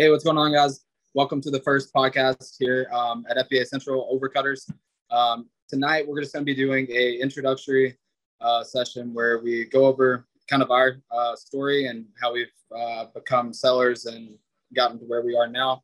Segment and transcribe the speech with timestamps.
[0.00, 0.86] Hey, what's going on, guys?
[1.12, 4.66] Welcome to the first podcast here um, at FBA Central Overcutters.
[5.10, 7.98] Um, tonight, we're just going to be doing a introductory
[8.40, 13.08] uh, session where we go over kind of our uh, story and how we've uh,
[13.14, 14.38] become sellers and
[14.74, 15.82] gotten to where we are now.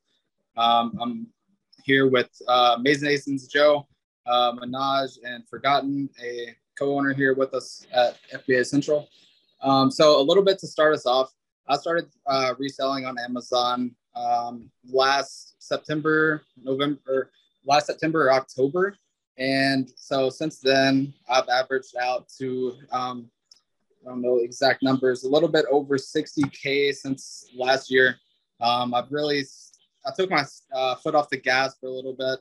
[0.57, 1.27] Um, I'm
[1.85, 3.87] here with uh, Mason Asons, Joe,
[4.25, 9.11] uh, Minhaj, and Forgotten, a co-owner here with us at FBA Central.
[9.61, 11.35] Um, so a little bit to start us off.
[11.69, 17.31] I started uh, reselling on Amazon um, last September, November,
[17.65, 18.97] last September or October.
[19.39, 23.31] And so since then, I've averaged out to, um,
[24.05, 28.17] I don't know exact numbers, a little bit over 60K since last year.
[28.61, 29.45] Um, I've really,
[30.07, 32.39] I took my uh, foot off the gas for a little bit,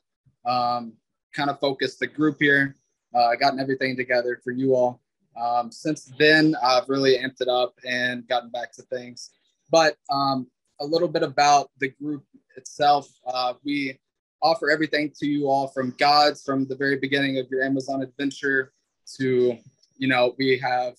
[0.49, 0.93] um,
[1.33, 2.75] kind of focused the group here,
[3.13, 5.01] uh, gotten everything together for you all.
[5.35, 9.31] Um, since then, I've really amped it up and gotten back to things.
[9.69, 10.47] But um,
[10.79, 12.23] a little bit about the group
[12.57, 13.07] itself.
[13.25, 13.99] Uh, we
[14.41, 18.73] offer everything to you all from guides from the very beginning of your Amazon adventure
[19.17, 19.57] to,
[19.97, 20.95] you know, we have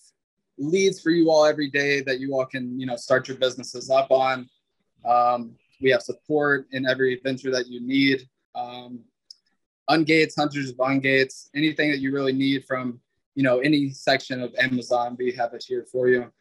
[0.59, 3.91] leads for you all every day that you all can, you know, start your businesses
[3.91, 4.49] up on.
[5.05, 8.29] Um, we have support in every venture that you need.
[8.55, 9.01] Um,
[9.91, 13.01] ungates, hunters of ungates, anything that you really need from,
[13.35, 16.33] you know, any section of Amazon, we have it here for you.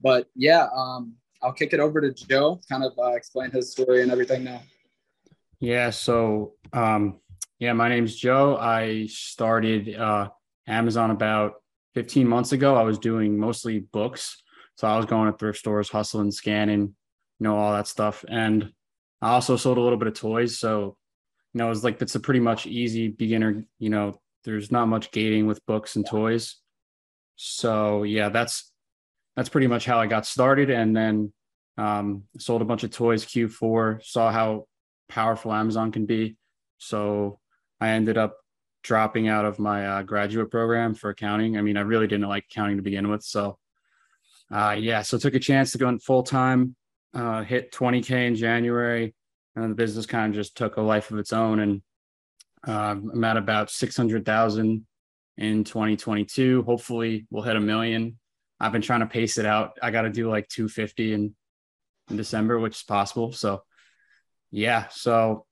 [0.00, 4.02] But yeah, um, I'll kick it over to Joe, kind of uh, explain his story
[4.02, 4.62] and everything now.
[5.60, 5.90] Yeah.
[5.90, 7.20] So, um,
[7.58, 8.56] yeah, my name's Joe.
[8.56, 10.28] I started uh,
[10.66, 11.54] Amazon about
[11.94, 12.76] 15 months ago.
[12.76, 14.42] I was doing mostly books.
[14.76, 16.94] So I was going to thrift stores, hustling, scanning, you
[17.40, 18.24] know, all that stuff.
[18.28, 18.72] And
[19.22, 20.58] I also sold a little bit of toys.
[20.58, 20.96] So,
[21.54, 25.10] you know, it's like it's a pretty much easy beginner, you know, there's not much
[25.10, 26.56] gating with books and toys.
[27.36, 28.72] So yeah, that's
[29.36, 30.70] that's pretty much how I got started.
[30.70, 31.32] And then
[31.76, 34.66] um, sold a bunch of toys Q4, saw how
[35.08, 36.36] powerful Amazon can be.
[36.78, 37.38] So
[37.80, 38.36] I ended up
[38.82, 41.58] dropping out of my uh, graduate program for accounting.
[41.58, 43.22] I mean, I really didn't like accounting to begin with.
[43.22, 43.58] So
[44.50, 46.76] uh, yeah, so took a chance to go in full time,
[47.12, 49.14] uh, hit 20K in January,
[49.54, 51.60] and the business kind of just took a life of its own.
[51.60, 51.82] And
[52.66, 54.86] uh, I'm at about 600,000
[55.38, 56.62] in 2022.
[56.62, 58.18] Hopefully we'll hit a million
[58.58, 59.78] I've been trying to pace it out.
[59.82, 61.34] I got to do like 250 in,
[62.10, 63.32] in December, which is possible.
[63.32, 63.62] So,
[64.50, 64.86] yeah.
[64.90, 65.44] So,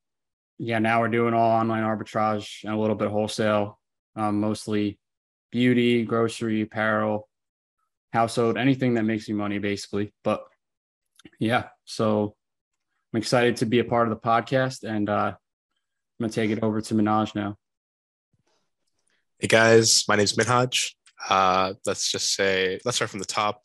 [0.59, 3.79] yeah, now we're doing all online arbitrage and a little bit wholesale,
[4.17, 4.99] um, mostly
[5.51, 7.29] beauty, grocery, apparel,
[8.13, 10.15] household, anything that makes you money, basically.
[10.23, 10.45] But
[11.39, 12.37] yeah, so
[13.13, 15.37] I'm excited to be a part of the podcast and uh, I'm
[16.19, 17.57] going to take it over to Minhaj now.
[19.39, 20.95] Hey guys, my name is Minhaj.
[21.29, 23.63] Uh, let's just say, let's start from the top.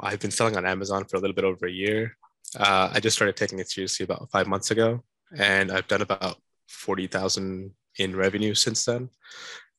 [0.00, 2.16] I've been selling on Amazon for a little bit over a year.
[2.58, 5.02] Uh, I just started taking it seriously about five months ago,
[5.36, 6.36] and I've done about
[6.68, 9.10] 40,000 in revenue since then.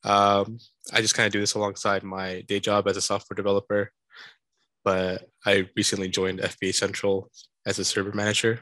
[0.04, 0.58] Um,
[0.92, 3.92] I just kind of do this alongside my day job as a software developer,
[4.84, 7.30] but I recently joined FBA Central
[7.66, 8.60] as a server manager.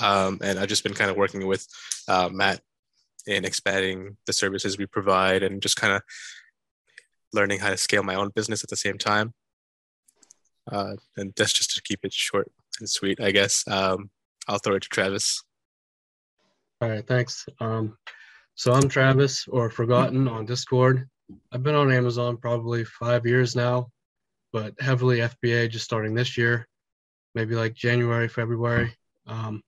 [0.00, 1.66] Um, and I've just been kind of working with
[2.08, 2.60] uh, Matt
[3.26, 6.02] in expanding the services we provide and just kind of
[7.32, 9.32] learning how to scale my own business at the same time.
[10.70, 13.66] Uh, and that's just to keep it short and sweet, I guess.
[13.66, 14.10] Um,
[14.48, 15.42] I'll throw it to Travis.
[16.80, 17.46] All right, thanks.
[17.60, 17.96] Um,
[18.54, 21.08] so I'm Travis, or Forgotten on Discord.
[21.50, 23.88] I've been on Amazon probably five years now,
[24.52, 26.68] but heavily FBA just starting this year,
[27.34, 28.92] maybe like January, February.
[29.26, 29.62] Um,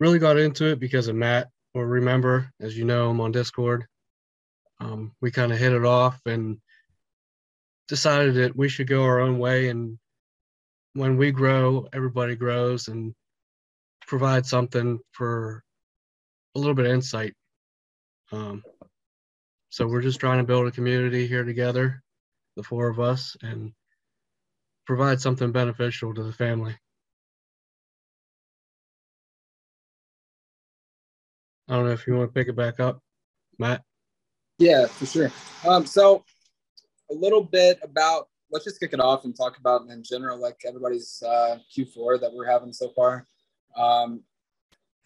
[0.00, 3.86] really got into it because of Matt, or remember, as you know, I'm on Discord
[4.80, 6.58] um, we kind of hit it off and
[7.88, 9.68] decided that we should go our own way.
[9.68, 9.98] And
[10.94, 13.14] when we grow, everybody grows and
[14.06, 15.62] provide something for
[16.54, 17.34] a little bit of insight.
[18.32, 18.62] Um,
[19.68, 22.02] so we're just trying to build a community here together,
[22.56, 23.72] the four of us, and
[24.86, 26.76] provide something beneficial to the family.
[31.68, 32.98] I don't know if you want to pick it back up,
[33.58, 33.82] Matt.
[34.60, 35.32] Yeah, for sure.
[35.66, 36.22] Um, so
[37.10, 40.60] a little bit about let's just kick it off and talk about in general, like
[40.66, 43.26] everybody's uh, Q4 that we're having so far.
[43.74, 44.22] Um,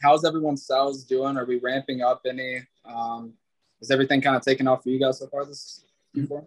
[0.02, 1.36] how's everyone's sales doing?
[1.36, 2.62] Are we ramping up any?
[2.84, 3.34] Um,
[3.80, 5.84] is everything kind of taking off for you guys so far this
[6.16, 6.44] Q4?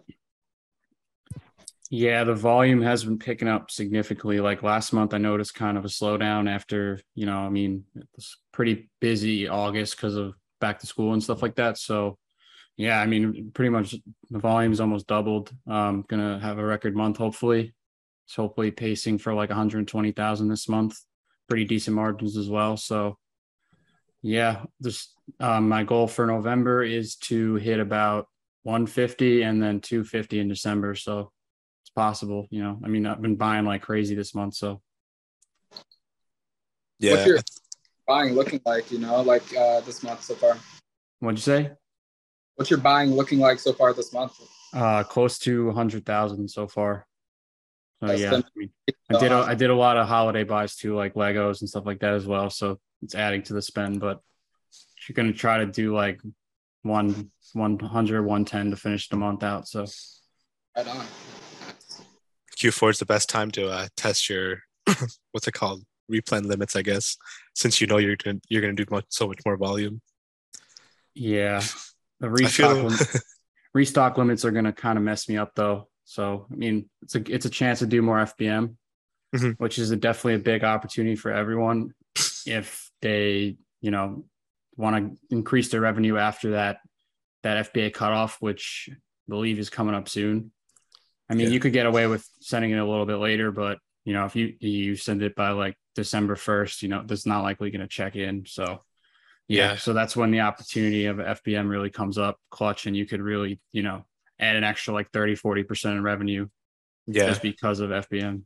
[1.90, 4.42] Yeah, the volume has been picking up significantly.
[4.42, 8.06] Like last month, I noticed kind of a slowdown after, you know, I mean, it
[8.18, 11.78] was pretty busy August because of back to school and stuff like that.
[11.78, 12.18] So
[12.78, 13.96] yeah, I mean, pretty much
[14.30, 15.52] the volume's almost doubled.
[15.66, 17.74] Um, gonna have a record month, hopefully.
[18.28, 20.98] So hopefully pacing for like 120,000 this month.
[21.50, 22.76] pretty decent margins as well.
[22.78, 23.18] So
[24.22, 28.28] yeah, this um, my goal for November is to hit about
[28.64, 30.94] 150 and then 250 in December.
[30.94, 31.32] So
[31.84, 32.80] it's possible, you know.
[32.84, 34.82] I mean, I've been buying like crazy this month, so
[37.00, 37.12] Yeah.
[37.12, 37.40] What's your
[38.06, 38.92] buying looking like?
[38.92, 40.58] You know, like uh, this month so far.
[41.20, 41.72] what'd you say?
[42.58, 44.34] What's your buying looking like so far this month?
[44.74, 47.08] Uh, close to 100,000 so far.
[48.02, 48.70] So That's yeah, I, mean,
[49.10, 51.86] I did a, I did a lot of holiday buys too, like Legos and stuff
[51.86, 52.50] like that as well.
[52.50, 54.22] So it's adding to the spend, but
[55.08, 56.20] you're gonna try to do like
[56.84, 59.68] one 100, 110 to finish the month out.
[59.68, 59.86] So
[60.76, 61.06] Right on.
[62.56, 64.60] Q4 is the best time to uh, test your
[65.32, 67.18] what's it called replen limits, I guess,
[67.56, 70.02] since you know you're gonna, you're going to do much, so much more volume.
[71.14, 71.64] yeah,
[72.20, 72.98] the restock feel lim-
[73.74, 75.88] restock limits are gonna kind of mess me up though.
[76.06, 78.76] So I mean, it's a it's a chance to do more FBM,
[79.36, 79.56] Mhm.
[79.58, 81.94] which is a, definitely a big opportunity for everyone
[82.46, 84.26] if they you know
[84.76, 86.78] want to increase their revenue after that
[87.44, 88.96] that FBA cutoff, which I
[89.30, 90.52] believe is coming up soon.
[91.30, 91.54] I mean, Yeah.
[91.54, 94.36] you could get away with sending it a little bit later, but you know, if
[94.36, 97.88] you you send it by like December first, you know, that's not likely going to
[97.88, 98.46] check in.
[98.46, 98.82] So,
[99.48, 103.22] yeah, so that's when the opportunity of FBM really comes up clutch, and you could
[103.22, 104.06] really, you know,
[104.40, 106.48] add an extra like 30, 40 percent in revenue
[107.08, 108.44] yeah, just because of FBM.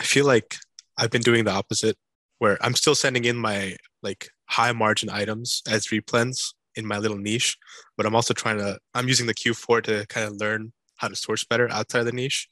[0.00, 0.56] I feel like
[0.96, 1.96] I've been doing the opposite,
[2.38, 7.18] where I'm still sending in my like high margin items as replens in my little
[7.18, 7.56] niche,
[7.96, 11.16] but I'm also trying to I'm using the Q4 to kind of learn how to
[11.16, 12.48] source better outside of the niche.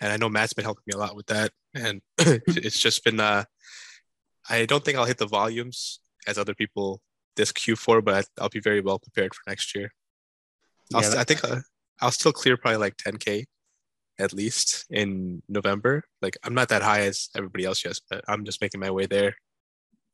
[0.00, 1.50] And I know Matt's been helping me a lot with that.
[1.74, 3.44] And it's just been uh
[4.48, 7.00] I don't think I'll hit the volumes as other people
[7.36, 9.90] this Q4, but I'll be very well prepared for next year.
[10.94, 11.60] I'll, Yeah, st- I think uh,
[12.00, 13.44] I'll still clear probably like 10k
[14.18, 16.02] at least in November.
[16.20, 19.06] Like I'm not that high as everybody else yet, but I'm just making my way
[19.06, 19.34] there.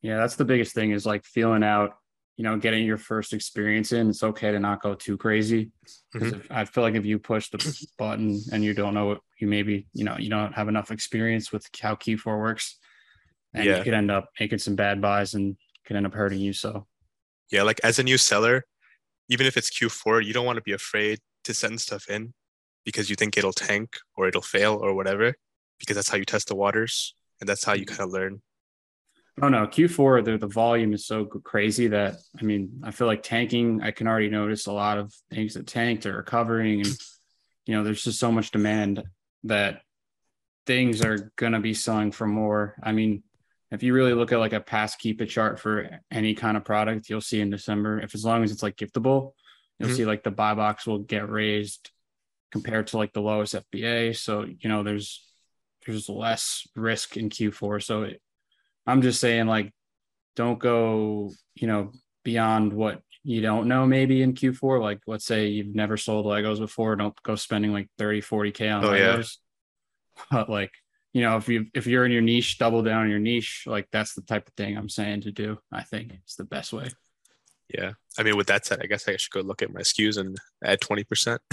[0.03, 1.97] Yeah, that's the biggest thing is like feeling out,
[2.37, 4.11] you know, getting your first experience in.
[4.11, 5.73] It's okay to not go too crazy.
[6.13, 7.59] Because if I feel like if you push the
[7.99, 11.51] button and you don't know what you maybe, you know, you don't have enough experience
[11.51, 12.79] with how Q4 works,
[13.55, 13.79] and Yeah.
[13.79, 15.57] you could end up making some bad buys and
[15.87, 16.53] could end up hurting you.
[16.53, 16.87] So
[17.51, 18.65] Yeah, like as a new seller,
[19.29, 22.35] even if it's Q4, you don't want to be afraid to send stuff in
[22.85, 25.35] because you think it'll tank or it'll fail or whatever,
[25.79, 27.97] because that's how you test the waters and that's how you mm-hmm.
[27.97, 28.43] kind of learn.
[29.43, 33.23] Oh no, Q4 the the volume is so crazy that I mean I feel like
[33.23, 33.83] tanking.
[33.83, 36.97] I can already notice a lot of things that tanked are recovering, and
[37.67, 39.05] you know there's just so much demand
[39.45, 39.83] that
[40.65, 42.77] things are gonna be selling for more.
[42.83, 43.25] I mean,
[43.71, 47.09] if you really look at like a past Keepa chart for any kind of product,
[47.09, 49.33] you'll see in December if as long as it's like giftable,
[49.79, 49.97] you'll Mhm.
[49.97, 51.91] see like the buy box will get raised
[52.53, 54.15] compared to like the lowest FBA.
[54.17, 55.23] So you know there's
[55.85, 57.83] there's less risk in Q4.
[57.83, 58.21] So it,
[58.87, 59.73] I'm just saying, like,
[60.35, 61.93] don't go, you know,
[62.25, 64.81] beyond what you don't know maybe in Q4.
[64.81, 68.85] Like, let's say you've never sold Legos before, don't go spending like 30, 40K on
[68.85, 69.17] Oh, yeah.
[69.17, 69.37] Legos.
[70.31, 70.73] But like,
[71.17, 73.65] you know, if you if you're in your niche, double down on your niche.
[73.67, 75.57] Like that's the type of thing I'm saying to do.
[75.73, 76.91] I think it's the best way.
[77.73, 77.93] Yeah.
[78.19, 80.37] I mean, with that said, I guess I should go look at my SKUs and
[80.63, 81.39] add 20%.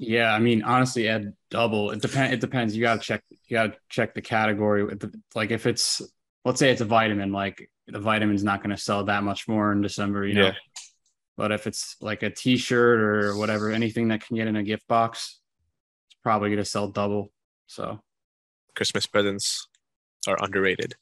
[0.00, 1.90] Yeah, I mean, honestly, add double.
[1.90, 2.32] It depends.
[2.34, 2.76] It depends.
[2.76, 3.24] You gotta check.
[3.30, 4.84] You gotta check the category.
[4.84, 6.00] with the- Like if it's,
[6.44, 9.72] let's say it's a vitamin, like the vitamin's not going to sell that much more
[9.72, 10.44] in December, you know.
[10.46, 10.52] Yeah.
[11.36, 14.86] But if it's like a T-shirt or whatever, anything that can get in a gift
[14.86, 15.40] box,
[16.06, 17.32] it's probably going to sell double.
[17.66, 18.00] So
[18.78, 19.66] Christmas presents
[20.28, 20.94] are underrated.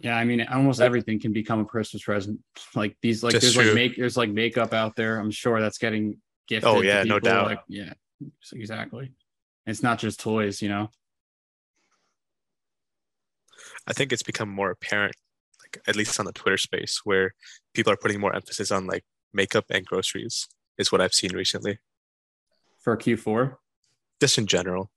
[0.00, 2.40] yeah, I mean, almost everything can become a Christmas present.
[2.74, 3.66] Like these, like That's there's true.
[3.66, 5.20] like make there's like makeup out there.
[5.20, 6.16] I'm sure that's getting
[6.48, 6.68] gifted.
[6.68, 7.46] Oh, yeah, no doubt.
[7.46, 7.92] Like, yeah,
[8.52, 9.12] exactly.
[9.64, 10.90] It's not just toys, you know.
[13.86, 15.14] I think it's become more apparent,
[15.62, 17.32] like at least on the Twitter space, where
[17.74, 20.48] people are putting more emphasis on like makeup and groceries,
[20.78, 21.78] is what I've seen recently,
[22.80, 23.54] For Q4,
[24.20, 24.90] just in general.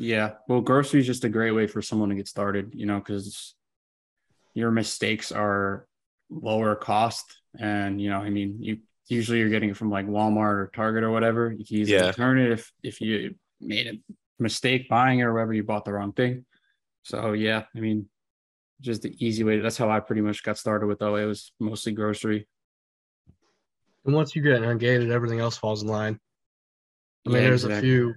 [0.00, 0.36] Yeah.
[0.48, 3.54] Well, grocery is just a great way for someone to get started, you know, because
[4.54, 5.86] your mistakes are
[6.30, 7.26] lower cost.
[7.58, 8.78] And, you know, I mean, you
[9.08, 11.52] usually you're getting it from like Walmart or Target or whatever.
[11.52, 12.06] You can easily Yeah.
[12.06, 15.92] return it if, if you made a mistake buying it or whatever, you bought the
[15.92, 16.46] wrong thing.
[17.02, 18.08] So, yeah, I mean,
[18.80, 19.58] just the easy way.
[19.58, 21.24] That's how I pretty much got started with OA.
[21.24, 22.48] It was mostly grocery.
[24.06, 26.18] And once you get ungated, everything else falls in line.
[27.26, 28.14] I mean, Yeah, there's a few,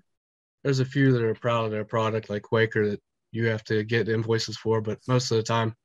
[0.63, 3.01] there's a few that are proud of their product, like Quaker, that
[3.32, 5.75] you have to get invoices for, but most of the time,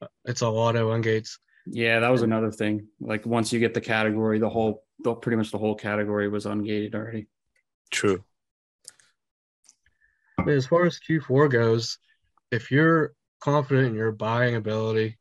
[0.00, 1.38] uh, it's all auto ungates.
[1.66, 2.86] Yeah, that was another thing.
[3.00, 6.46] Like once you get the category, the whole, the, pretty much the whole category was
[6.46, 7.26] ungated already.
[7.90, 8.24] True.
[10.38, 11.98] I mean, as far as Q4 goes,
[12.50, 15.18] if you're confident in your buying ability,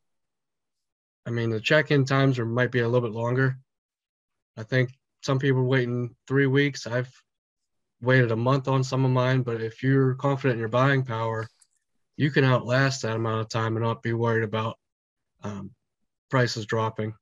[1.26, 3.58] I mean, the check-in times are might be a little bit longer.
[4.56, 4.92] I think
[5.24, 6.88] some people waiting three weeks.
[6.88, 7.12] I've
[8.02, 11.48] waited a month on some of mine, but if you're confident in your buying power,
[12.16, 14.78] you can outlast that amount of time and not be worried about
[15.44, 15.72] um,
[16.30, 17.14] prices dropping.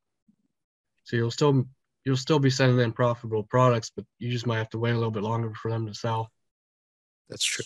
[1.03, 1.65] So you'll still
[2.03, 4.95] you'll still be sending in profitable products, but you just might have to wait a
[4.95, 6.31] little bit longer for them to sell.
[7.29, 7.65] That's true.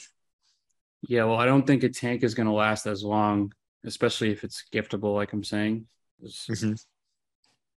[1.07, 3.53] Yeah, well, I don't think a tank is going to last as long,
[3.85, 5.87] especially if it's giftable, like I'm saying.
[6.21, 6.83] Mhm.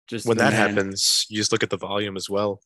[0.08, 0.78] Just When that demand.
[0.78, 2.62] happens, you just look at the volume as well.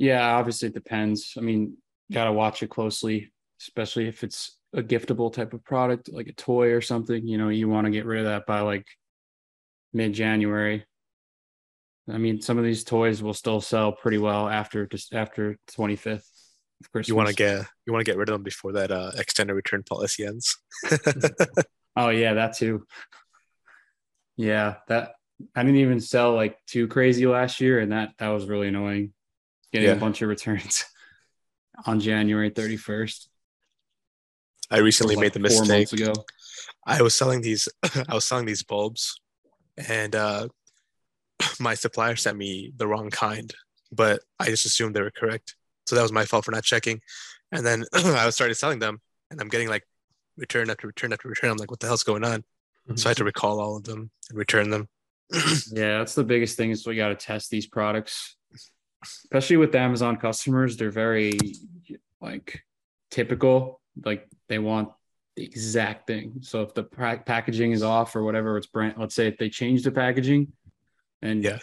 [0.00, 1.34] Yeah, obviously it depends.
[1.36, 1.76] I mean,
[2.10, 6.72] gotta watch it closely, especially if it's a giftable type of product, like a toy
[6.72, 7.26] or something.
[7.26, 8.86] You know, you want to get rid of that by like
[9.92, 10.86] mid January.
[12.08, 16.24] I mean, some of these toys will still sell pretty well after just after 25th
[16.80, 17.08] of Christmas.
[17.08, 19.52] You want to get you want to get rid of them before that uh, extended
[19.52, 20.56] return policy ends.
[21.96, 22.86] Oh yeah, that too.
[24.36, 25.12] Yeah, that
[25.54, 29.12] I didn't even sell like too crazy last year, and that that was really annoying.
[29.72, 29.94] Getting Yeah.
[29.94, 30.84] a bunch of returns
[31.86, 33.28] on January 31st.
[34.70, 35.78] I recently like made the four mistake.
[35.90, 36.12] months ago.
[36.86, 37.68] I was selling these
[38.08, 39.20] I was selling these bulbs
[39.88, 40.48] and uh
[41.60, 43.52] my supplier sent me the wrong kind,
[43.92, 45.56] but I just assumed they were correct.
[45.86, 47.00] So that was my fault for not checking.
[47.52, 49.00] And then I started selling them
[49.30, 49.84] and I'm getting like
[50.36, 51.50] return after return after return.
[51.50, 52.44] I'm like, what the hell's going on?
[52.96, 54.88] So I had to recall all of them and return them.
[55.70, 58.36] Yeah, that's the biggest thing is we got to test these products,
[59.02, 60.76] especially with the Amazon customers.
[60.76, 61.38] They're very
[62.20, 62.62] like
[63.10, 64.90] typical, like they want
[65.36, 66.38] the exact thing.
[66.42, 68.94] So if the pra- packaging is off or whatever, it's brand.
[68.98, 70.52] Let's say if they change the packaging,
[71.22, 71.58] and Yeah.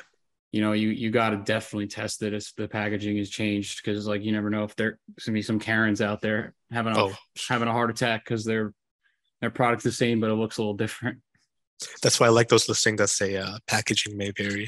[0.52, 4.08] you know you you got to definitely test it if the packaging is changed because
[4.08, 7.14] like you never know if there's gonna be some Karens out there having a Oh,
[7.50, 8.74] having a heart attack because their
[9.42, 11.20] their product's the same but it looks a little different.
[12.02, 14.68] that's why I like those listings that say uh, packaging may vary.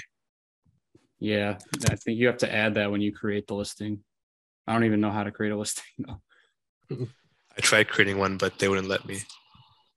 [1.20, 1.58] Yeah,
[1.90, 4.00] I think you have to add that when you create the listing.
[4.66, 6.22] I don't even know how to create a listing though.
[7.58, 9.20] I tried creating one, but they wouldn't let me.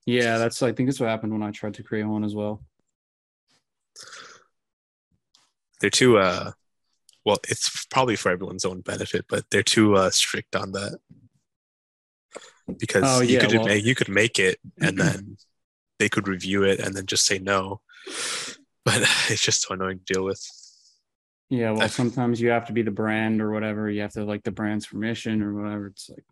[0.05, 2.61] Yeah, that's I think that's what happened when I tried to create one as well.
[5.79, 6.51] They're too uh
[7.25, 10.97] well, it's probably for everyone's own benefit, but they're too uh, strict on that.
[12.79, 15.37] Because Oh, you yeah, could well- make you could make it and then
[15.99, 17.79] they could review it and then just say no.
[18.83, 20.41] But it's just so annoying to deal with.
[21.53, 23.87] Yeah, well, I've- sometimes you have to be the brand or whatever.
[23.87, 25.85] You have to like the brand's permission or whatever.
[25.87, 26.25] It's like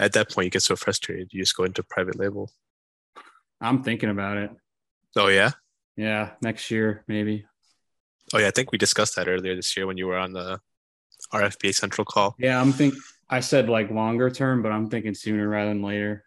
[0.00, 2.50] At that point, you get so frustrated, you just go into private label.
[3.60, 4.50] I'm thinking about it.
[5.14, 5.52] Oh yeah,
[5.94, 7.46] Yeah, next year maybe.
[8.34, 8.48] oh yeah.
[8.48, 10.60] I think we discussed that earlier this year when you were on the
[11.30, 12.34] our FBA Central call.
[12.40, 12.94] Yeah, I'm think
[13.30, 16.24] I said like longer term, but I'm thinking sooner rather than later.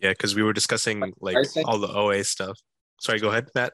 [0.00, 2.56] Yeah, because we were discussing like all the OA stuff.
[3.00, 3.72] Sorry, go ahead, Matt.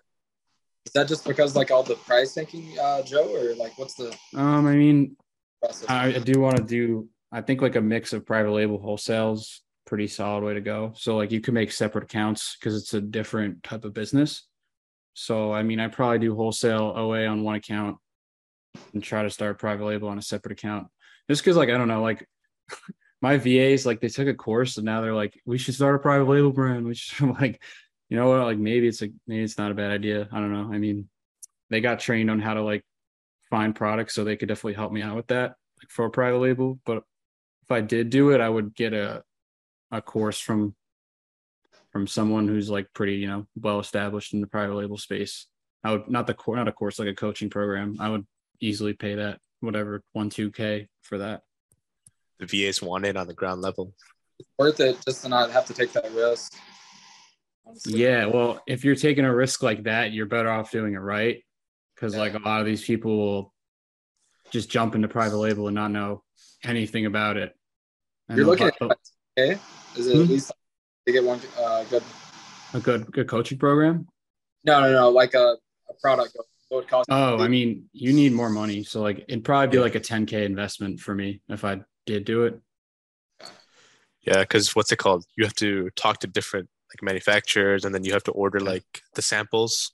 [0.87, 4.15] Is that just because like all the price thinking, uh, Joe, or like what's the
[4.35, 5.17] Um, I mean,
[5.61, 5.89] process?
[5.89, 7.09] I, I do want to do.
[7.31, 10.93] I think like a mix of private label wholesales, pretty solid way to go.
[10.97, 14.47] So like you can make separate accounts because it's a different type of business.
[15.15, 17.99] So I mean, I probably do wholesale OA on one account
[18.93, 20.89] and try to start private label on a separate account.
[21.31, 22.27] Just because like I don't know, like
[23.23, 26.01] my VAs like they took a course and now they're like, we should start a
[26.01, 26.87] private label brand.
[26.87, 27.63] We should I'm like,
[28.13, 28.41] you know what?
[28.41, 30.29] Like maybe it's a maybe it's not a bad idea.
[30.31, 30.71] I don't know.
[30.71, 31.09] I mean,
[31.71, 32.85] they got trained on how to like
[33.49, 36.41] find products, so they could definitely help me out with that like for a private
[36.41, 36.79] label.
[36.85, 37.05] But
[37.63, 39.23] if I did do it, I would get a
[39.91, 40.75] a course from
[41.91, 45.47] from someone who's like pretty, you know, well established in the private label space.
[45.83, 47.97] I would not the course, not a course like a coaching program.
[47.99, 48.27] I would
[48.61, 51.45] easily pay that whatever one two k for that.
[52.41, 53.95] The VAs want it on the ground level.
[54.59, 56.53] worth it just to not have to take that risk.
[57.67, 58.01] Honestly.
[58.01, 61.43] Yeah, well, if you're taking a risk like that, you're better off doing it right.
[61.95, 63.55] Because like a lot of these people will
[64.51, 66.23] just jump into private label and not know
[66.65, 67.55] anything about it.
[68.29, 68.99] And You're they'll- looking at
[69.39, 69.61] okay.
[69.97, 70.23] Is it Hmm?
[70.23, 70.53] at least
[71.07, 72.03] they get one uh, good?
[72.75, 74.09] a good good coaching program.
[74.65, 75.11] No, no, no.
[75.11, 75.57] Like a,
[75.91, 76.37] a product.
[76.71, 77.09] Would cost?
[77.11, 78.83] Oh, I mean, you need more money.
[78.83, 82.45] So like it'd probably be like a 10k investment for me if I did do
[82.45, 82.59] it.
[84.23, 85.25] Yeah, because what's it called?
[85.37, 89.03] You have to talk to different like manufacturers, and then you have to order like
[89.15, 89.93] the samples,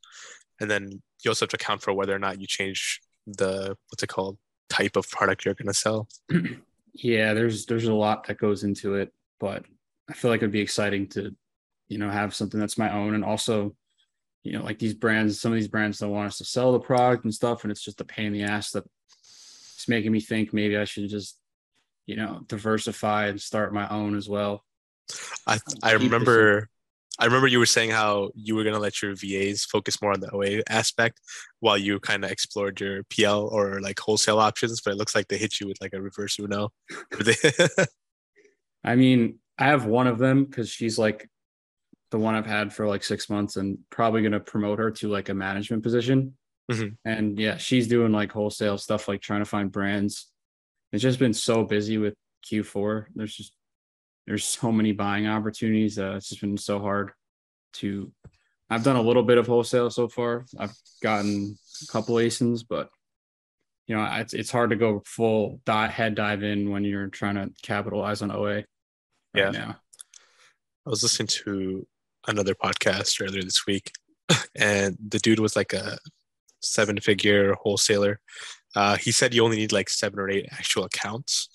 [0.60, 4.02] and then you also have to account for whether or not you change the what's
[4.02, 4.38] it called
[4.68, 6.08] type of product you're gonna sell.
[6.94, 9.64] Yeah, there's there's a lot that goes into it, but
[10.10, 11.34] I feel like it'd be exciting to,
[11.86, 13.76] you know, have something that's my own and also,
[14.42, 16.80] you know, like these brands, some of these brands don't want us to sell the
[16.80, 18.84] product and stuff, and it's just a pain in the ass that
[19.76, 21.38] it's making me think maybe I should just,
[22.06, 24.64] you know, diversify and start my own as well.
[25.46, 26.68] I I remember
[27.20, 30.20] I remember you were saying how you were gonna let your VAs focus more on
[30.20, 31.20] the OA aspect
[31.60, 35.28] while you kind of explored your PL or like wholesale options, but it looks like
[35.28, 36.70] they hit you with like a reverse Uno.
[38.84, 41.28] I mean, I have one of them because she's like
[42.10, 45.08] the one I've had for like six months and probably going to promote her to
[45.08, 46.36] like a management position.
[46.70, 46.96] Mhm.
[47.04, 50.28] And yeah, she's doing like wholesale stuff, like trying to find brands.
[50.92, 52.14] It's just been so busy with
[52.50, 53.06] Q4.
[53.14, 53.52] There's just,
[54.28, 57.10] there's so many buying opportunities that it's just been so hard
[57.74, 58.12] to.
[58.70, 60.44] I've done a little bit of wholesale so far.
[60.58, 62.90] I've gotten a couple ASINs, but
[63.86, 67.36] you know, it's it's hard to go full di- head dive in when you're trying
[67.36, 68.44] to capitalize on OA.
[68.54, 68.64] Right
[69.34, 69.50] Yeah.
[69.50, 69.76] Now.
[70.86, 71.86] I was listening to
[72.26, 73.90] another podcast earlier this week,
[74.54, 75.98] and the dude was like a
[76.60, 78.20] seven figure wholesaler.
[78.76, 81.48] Uh, he said you only need like seven or eight actual accounts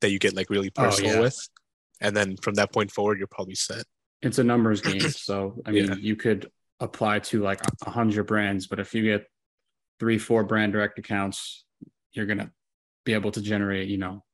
[0.00, 1.20] that you get like really Oh, personal yeah.
[1.20, 1.48] with.
[2.00, 3.84] And then from that point forward, you're probably set.
[4.22, 5.00] It's a numbers game.
[5.10, 5.94] So I mean, Yeah.
[5.96, 6.50] you could
[6.80, 9.26] apply to like a hundred brands, but if you get
[9.98, 11.64] three, four brand direct accounts,
[12.12, 12.50] you're gonna
[13.04, 14.24] be able to generate, you know,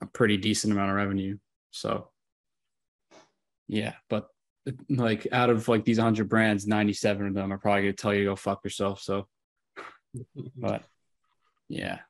[0.00, 1.36] a pretty decent amount of revenue.
[1.70, 2.08] So
[3.68, 4.28] yeah, but
[4.88, 8.20] like out of like these hundred brands, 97 of them are probably gonna tell you
[8.20, 9.00] to go fuck yourself.
[9.02, 9.26] So
[10.56, 10.84] but
[11.68, 12.00] yeah.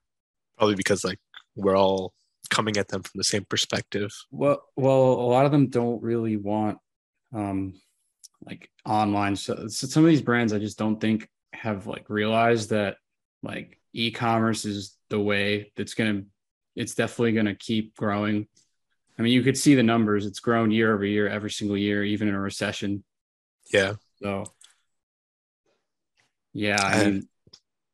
[0.58, 1.18] Probably because like
[1.56, 2.12] we're all
[2.50, 4.10] coming at them from the same perspective.
[4.30, 6.78] Well, well, a lot of them don't really want
[7.34, 7.74] um
[8.44, 9.36] like online.
[9.36, 12.96] So, so some of these brands I just don't think have like realized that
[13.42, 16.22] like e-commerce is the way that's gonna
[16.74, 18.46] it's definitely gonna keep growing.
[19.18, 20.24] I mean, you could see the numbers.
[20.26, 23.04] It's grown year over year, every single year, even in a recession.
[23.72, 23.94] Yeah.
[24.22, 24.44] So
[26.52, 27.28] yeah, I And- mean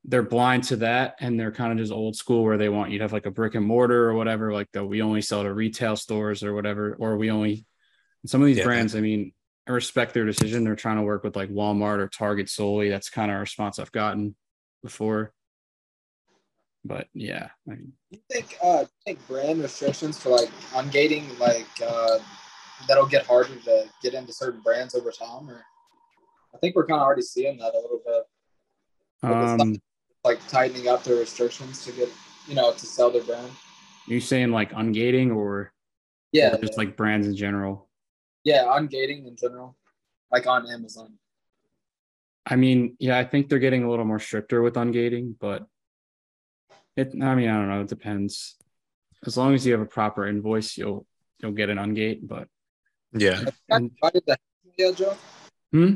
[0.05, 2.99] they're blind to that and they're kind of just old school where they want you
[2.99, 5.53] to have like a brick and mortar or whatever, like that we only sell to
[5.53, 7.67] retail stores or whatever, or we only
[8.27, 8.65] some of these Yeah.
[8.65, 9.33] brands, I mean,
[9.67, 10.65] I respect their decision.
[10.65, 12.89] They're trying to work with like Walmart or Target solely.
[12.89, 14.35] That's kind of a response I've gotten
[14.83, 15.33] before.
[16.85, 22.19] But yeah, I mean, you think uh think brand restrictions for like ungating like uh
[22.87, 25.63] that'll get harder to get into certain brands over time or
[26.55, 28.25] I think we're kind of already seeing that a little bit
[29.23, 29.77] um,
[30.29, 32.09] like tightening up their restrictions to get
[32.47, 33.51] you know to sell their brand
[34.07, 35.73] you saying like ungating or,
[36.33, 37.89] yeah or just like brands in general?
[38.45, 39.77] yeah ungating in general
[40.31, 41.11] like on Amazon
[42.51, 45.67] I mean, yeah, I think they're getting a little more stricter with ungating, but
[46.97, 48.57] it I mean, I don't know, it depends.
[49.27, 51.05] As long as you have a proper invoice, you'll
[51.41, 52.49] you'll get an ungate, but
[53.13, 53.35] Yeah.
[53.35, 55.17] Have you got And- invited to Hazmat yet, Joe?
[55.73, 55.95] Hmm?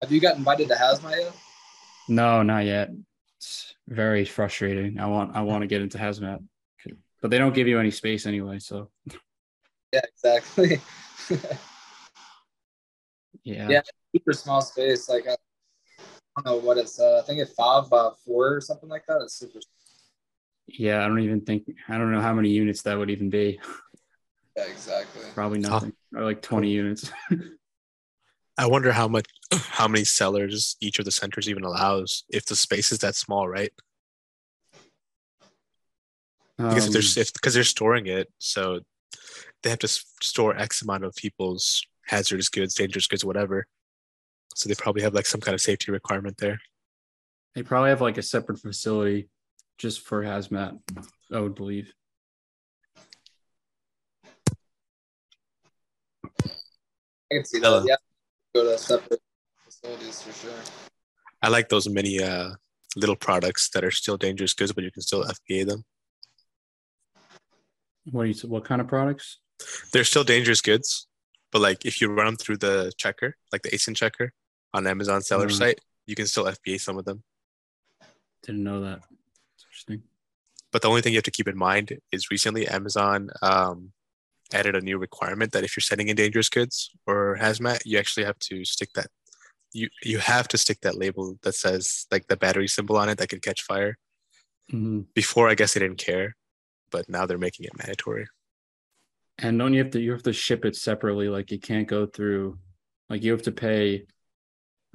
[0.00, 1.34] Have you got invited to Hazmat yet?
[2.08, 2.90] no, not yet.
[3.40, 5.00] It's very frustrating.
[5.00, 6.44] I want I want to get into hazmat.
[7.22, 8.90] But they don't give you any space anyway, so
[9.92, 10.80] Yeah, exactly.
[13.42, 13.68] yeah.
[13.68, 13.80] Yeah.
[14.14, 15.08] Super small space.
[15.08, 17.00] Like I, I don't know what it's.
[17.00, 19.22] Uh, I think it's five by four or something like that.
[19.22, 19.60] It's super.
[20.66, 23.58] Yeah, I don't even think I don't know how many units that would even be.
[24.56, 25.22] Yeah, exactly.
[25.34, 25.94] Probably nothing.
[26.14, 27.10] Or like 20 units.
[28.60, 32.54] I wonder how much, how many sellers each of the centers even allows if the
[32.54, 33.72] space is that small, right?
[36.58, 38.80] Because if Um, they're if because they're storing it, so
[39.62, 43.66] they have to store X amount of people's hazardous goods, dangerous goods, whatever.
[44.54, 46.58] So they probably have like some kind of safety requirement there.
[47.54, 49.30] they probably have like a separate facility
[49.78, 50.78] just for hazmat,
[51.32, 51.94] I would believe.
[56.26, 56.28] I
[57.30, 57.80] can see Hello.
[57.80, 57.88] that.
[57.88, 57.96] Yeah,
[58.54, 59.20] go to separate
[59.64, 60.52] facilities for sure.
[61.42, 62.50] I like those mini uh,
[62.96, 65.84] little products that are still dangerous goods, but you can still FBA them.
[68.10, 69.38] What do you what kind of products?
[69.92, 71.06] They're still dangerous goods,
[71.52, 74.32] but like if you run them through the checker, like the ASIN checker
[74.74, 75.58] on Amazon seller Mhm.
[75.58, 77.22] site, you can still FBA some of them.
[78.42, 79.00] Didn't know that.
[79.54, 80.02] It's interesting.
[80.72, 83.92] But the only thing you have to keep in mind is recently Amazon um,
[84.52, 88.24] added a new requirement that if you're sending in dangerous goods or hazmat, you actually
[88.24, 89.06] have to stick that
[89.72, 93.18] you you have to stick that label that says like the battery symbol on it
[93.18, 93.98] that could catch fire.
[94.72, 95.06] Mhm.
[95.14, 96.36] Before, I guess they didn't care,
[96.90, 98.26] but now they're making it mandatory.
[99.38, 101.28] And don't you have to you have to ship it separately?
[101.28, 102.58] Like you can't go through
[103.08, 104.06] like you have to pay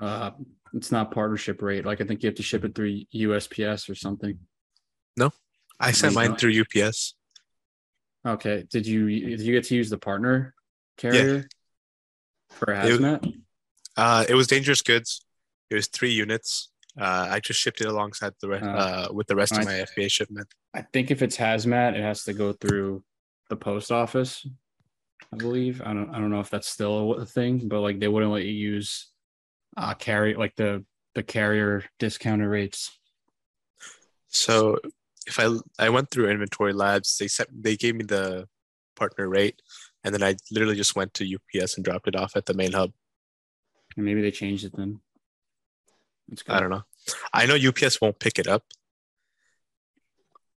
[0.02, 0.32] uh
[0.74, 1.86] it's not partnership rate.
[1.86, 4.38] Like I think you have to ship it through USPS or something.
[5.18, 5.32] No,
[5.80, 7.15] I sent mine through UPS.
[8.26, 8.66] Okay.
[8.70, 10.54] Did you did you get to use the partner
[10.98, 11.48] carrier
[12.50, 13.42] for It- hazmat?
[13.98, 15.26] Uh, it was dangerous goods.
[15.70, 16.70] It was three units.
[17.00, 19.74] Uh, I just shipped it alongside the rest Uh, uh, with the rest of my
[19.80, 20.48] FBA shipment.
[20.74, 23.04] I think if it's hazmat, it has to go through
[23.50, 24.46] the post office.
[25.32, 25.82] I believe.
[25.82, 26.10] I don't.
[26.10, 29.08] I don't know if that's still a thing, but like they wouldn't let you use
[29.78, 30.86] uh carry like the
[31.16, 32.98] the carrier discounted rates.
[34.28, 34.80] So
[35.28, 38.48] if I I went through inventory labs, they set they gave me the
[38.96, 39.62] partner rate,
[40.04, 42.72] and then I literally just went to UPS and dropped it off at the main
[42.72, 42.92] hub.
[43.96, 45.00] And maybe they changed it then.
[46.48, 46.84] I don't know.
[47.34, 48.64] I know UPS won't pick it up,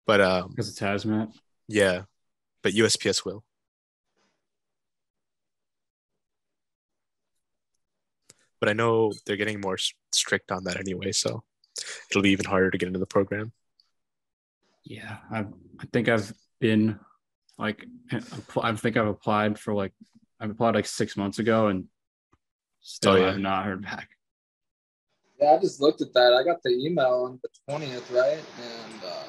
[0.07, 1.33] but um, because it's hazmat.
[1.68, 2.02] yeah,
[2.62, 3.44] but USPS will.
[8.61, 9.76] But I know they're getting more
[10.12, 11.42] strict on that anyway, so
[12.11, 13.52] it'll be even harder to get into the program.
[14.87, 16.99] Yeah, I I think I've been
[17.59, 17.85] like
[18.62, 19.92] I think I've applied for like
[20.38, 21.87] I've applied like six months ago and
[22.81, 23.27] still Oh, yeah.
[23.33, 24.09] have not heard back.
[25.40, 26.33] Yeah, I just looked at that.
[26.33, 28.38] I got the email on the twentieth, right?
[28.62, 29.25] And uh,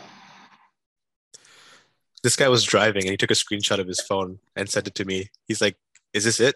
[2.21, 4.95] This guy was driving and he took a screenshot of his phone and sent it
[4.95, 5.31] to me.
[5.47, 5.75] He's like,
[6.13, 6.55] "Is this it?"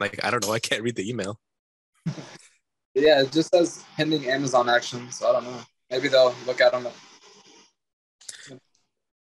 [0.00, 0.52] Like, I don't know.
[0.52, 1.40] I can't read the email.
[2.94, 5.10] yeah, it just says pending Amazon action.
[5.12, 5.60] So I don't know.
[5.90, 6.86] Maybe they'll look at them.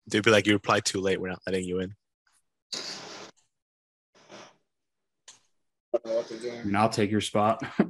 [0.08, 1.20] They'd be like, "You replied too late.
[1.20, 1.96] We're not letting you in."
[5.96, 6.66] I don't know what they're I doing.
[6.66, 7.63] mean, I'll take your spot.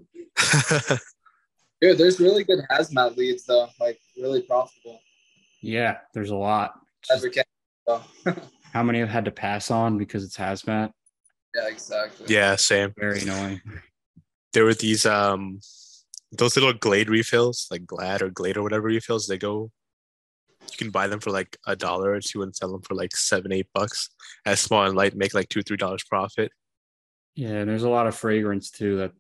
[1.81, 3.67] Dude, there's really good hazmat leads though.
[3.79, 4.99] Like really profitable.
[5.61, 6.73] yeah, there's a lot.
[7.03, 7.43] Just Every can.
[7.87, 8.01] So.
[8.73, 10.91] how many have had to pass on because it's hazmat?
[11.55, 12.25] yeah, exactly.
[12.33, 12.93] yeah, same.
[12.97, 13.61] Very annoying.
[14.53, 15.59] there were these um
[16.31, 19.69] those little glade refills like glad or glade or whatever refills they go
[20.71, 23.15] you can buy them for like a dollar or two and sell them for like
[23.15, 24.09] seven eight bucks
[24.45, 26.51] as small and light make like two three dollars profit
[27.35, 29.11] Yeah, and there's a lot of fragrance too that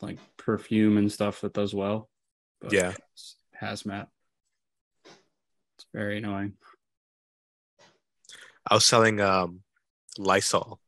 [0.00, 2.08] like perfume and stuff that does well.
[2.60, 2.94] But Yeah.
[3.60, 4.06] hazmat.
[5.76, 6.54] It's very annoying.
[8.70, 9.60] i was selling um
[10.18, 10.78] lysol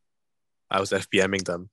[0.71, 1.71] i was fbming them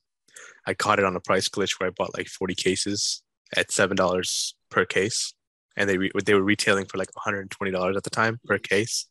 [0.65, 3.21] i caught it on a price glitch where i bought like 40 cases
[3.55, 5.33] at seven dollars per case
[5.77, 9.07] and they re- they were retailing for like 120 dollars at the time per case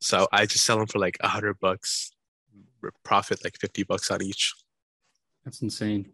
[0.00, 2.12] so i just sell them for like 100 bucks
[3.04, 4.54] profit like 50 bucks on each
[5.44, 6.12] That's insane.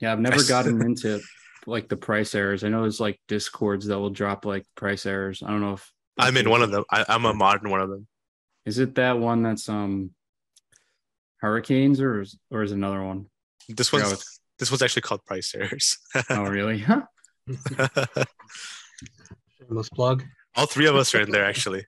[0.00, 1.20] Yeah, I've never gotten into
[1.66, 2.64] like the price errors.
[2.64, 5.42] I know there's like discords that will drop like price errors.
[5.44, 6.84] I don't know if I'm in one of them.
[6.90, 8.06] I, I'm a mod in one of them.
[8.66, 10.10] Is it that one that's um
[11.38, 13.26] hurricanes or is, or is another one?
[13.68, 15.98] This one's this one's actually called price errors.
[16.30, 16.78] Oh, really?
[16.78, 17.02] Huh?
[19.58, 20.24] Shameless plug.
[20.56, 21.86] All three of us are in there actually.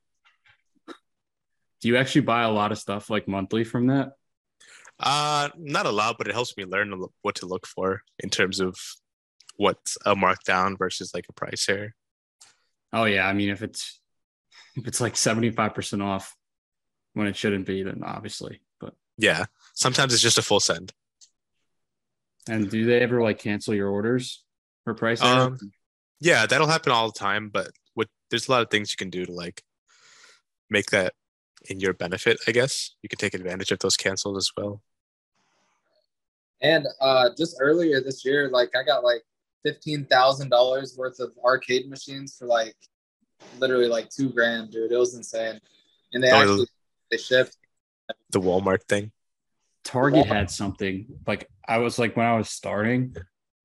[1.80, 4.12] Do you actually buy a lot of stuff like monthly from that?
[5.00, 8.60] Uh, not a lot, but it helps me learn what to look for in terms
[8.60, 8.78] of
[9.56, 11.94] what's a markdown versus like a price error.
[12.92, 14.00] Oh yeah, I mean if it's
[14.76, 16.34] if it's like 75% off
[17.14, 18.60] when it shouldn't be, then obviously.
[18.80, 20.92] But Yeah, sometimes it's just a full send.
[22.48, 24.41] and do they ever like cancel your orders
[24.84, 25.22] for price?
[25.22, 25.58] Um,
[26.20, 29.10] Yeah, that'll happen all the time, but what there's a lot of things you can
[29.10, 29.62] do to like
[30.70, 31.14] make that
[31.68, 32.38] in your benefit.
[32.46, 34.82] I guess you can take advantage of those cancels as well.
[36.60, 39.22] And uh, just earlier this year, like I got like
[39.64, 42.76] fifteen thousand dollars worth of arcade machines for like
[43.58, 44.92] literally like two grand, dude.
[44.92, 45.60] It was insane.
[46.12, 46.66] And they Oh, actually
[47.10, 47.56] they shipped.
[48.30, 49.12] The Walmart thing.
[49.84, 53.16] Target had something like I was like when I was starting,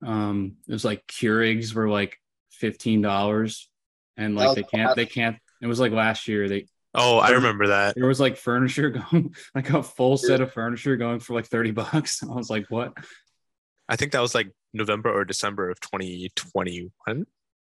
[0.04, 2.18] um, it was like Keurigs were like
[2.50, 3.68] fifteen dollars,
[4.16, 5.36] and like they can't they can't.
[5.60, 7.94] It was like last year they Oh, I remember that.
[7.96, 11.70] there was like furniture going like a full set of furniture going for like thirty
[11.70, 12.22] bucks.
[12.22, 12.92] I was like, what?
[13.88, 16.90] I think that was like November or December of 2021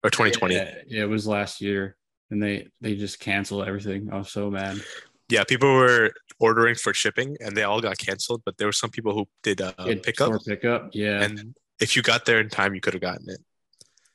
[0.04, 0.54] or 2020.
[0.56, 1.96] Yeah, yeah, it was last year,
[2.32, 4.10] and they they just canceled everything.
[4.12, 4.78] I was so mad.
[5.30, 8.90] Yeah, people were ordering for shipping and they all got canceled, but there were some
[8.90, 10.28] people who did uh, It- pickup.
[10.28, 10.90] store pickup.
[10.94, 13.40] Yeah, And if you got there in time, you could have gotten it.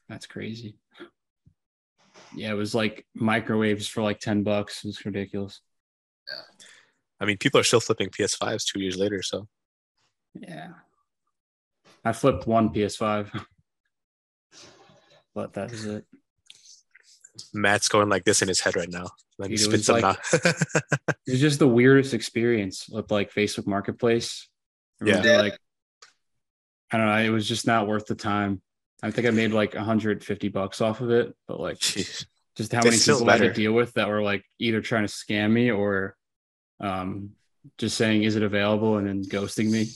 [0.08, 0.76] that's crazy.
[2.36, 4.84] Yeah, it was like microwaves for like ten bucks.
[4.84, 5.60] It was ridiculous.
[6.28, 6.40] Yeah.
[7.20, 9.22] I mean, people are still flipping PS5s two years later.
[9.22, 9.46] So
[10.34, 10.70] Yeah.
[12.04, 13.30] I flipped one PS5.
[15.34, 16.04] but that is it.
[17.52, 19.06] Matt's going like this in his head right now.
[19.38, 23.66] Let me Dude, spit some like- It was just the weirdest experience with like Facebook
[23.66, 24.48] Marketplace.
[25.00, 25.36] I remember, Yeah.
[25.40, 25.58] Like,
[26.92, 27.16] I don't know.
[27.18, 28.60] It was just not worth the time.
[29.02, 32.26] I think I made like 150 bucks off of it, but like Jeez.
[32.56, 35.06] just how That's many people I had to deal with that were like either trying
[35.06, 36.16] to scam me or
[36.80, 37.30] um,
[37.78, 38.96] just saying, is it available?
[38.98, 39.88] And then ghosting me.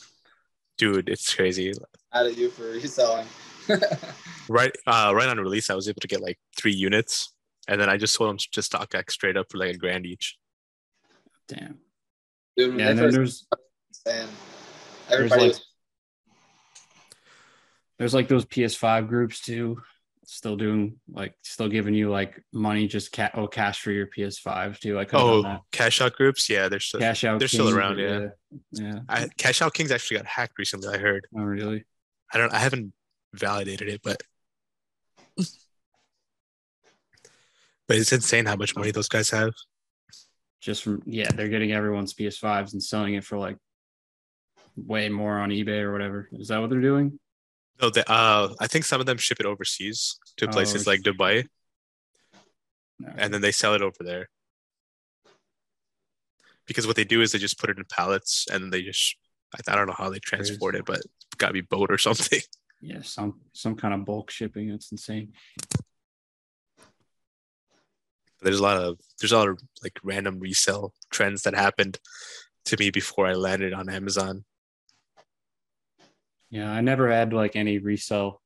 [0.77, 1.73] Dude, it's crazy.
[2.13, 3.27] Out of you for reselling.
[4.49, 7.35] right uh right on release i was able to get like three units
[7.69, 10.39] and then i just sold them just StockX straight up for like a grand each
[11.49, 11.77] Damn.
[12.57, 13.47] Dude, Yeah, and then first
[14.07, 14.29] there's and
[15.11, 15.67] everybody like- was
[17.99, 19.83] there's like those PS5 groups too,
[20.25, 24.79] still doing like still giving you like money just ca- oh cash for your PS5
[24.79, 24.97] too.
[25.07, 27.39] Could oh cash out groups yeah they're still cash out.
[27.39, 28.29] they're still around, yeah.
[28.73, 28.93] yeah.
[28.93, 28.99] Yeah.
[29.09, 31.85] I, cash out kings actually got hacked recently i heard Oh really?
[32.33, 32.93] i don't i haven't
[33.35, 34.23] validated it but
[37.89, 39.53] but it's insane how much money those guys have
[40.61, 43.57] Just from yeah, they're getting everyone's PS5s and selling it for like
[44.77, 46.29] way more on eBay or whatever.
[46.33, 47.19] Is that what they're doing?
[47.81, 51.01] No they, uh i think some of them ship it overseas to Oh, places like
[51.03, 51.47] dubai
[53.01, 53.13] No.
[53.17, 54.29] and then they sell it over there
[56.67, 59.17] because what they do is they just put it in pallets and they just
[59.55, 61.99] I, I don't know how they transport it but it's got to be boat or
[62.09, 62.41] something
[62.81, 64.71] yeah, some some kind of bulk shipping.
[64.71, 65.33] It's insane.
[68.41, 71.99] there's a lot of there's a lot of like random resale trends that happened
[72.67, 74.45] to me before I landed on Amazon.
[76.51, 78.41] Yeah, I never had like any resell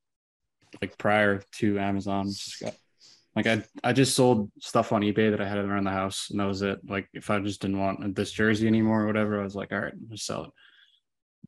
[0.80, 2.26] like prior to Amazon.
[2.26, 2.74] Just got
[3.36, 6.40] like I I just sold stuff on eBay that I had around the house and
[6.40, 6.80] that was it.
[6.88, 9.80] Like if I just didn't want this jersey anymore or whatever, I was like, all
[9.80, 10.50] right, just sell it.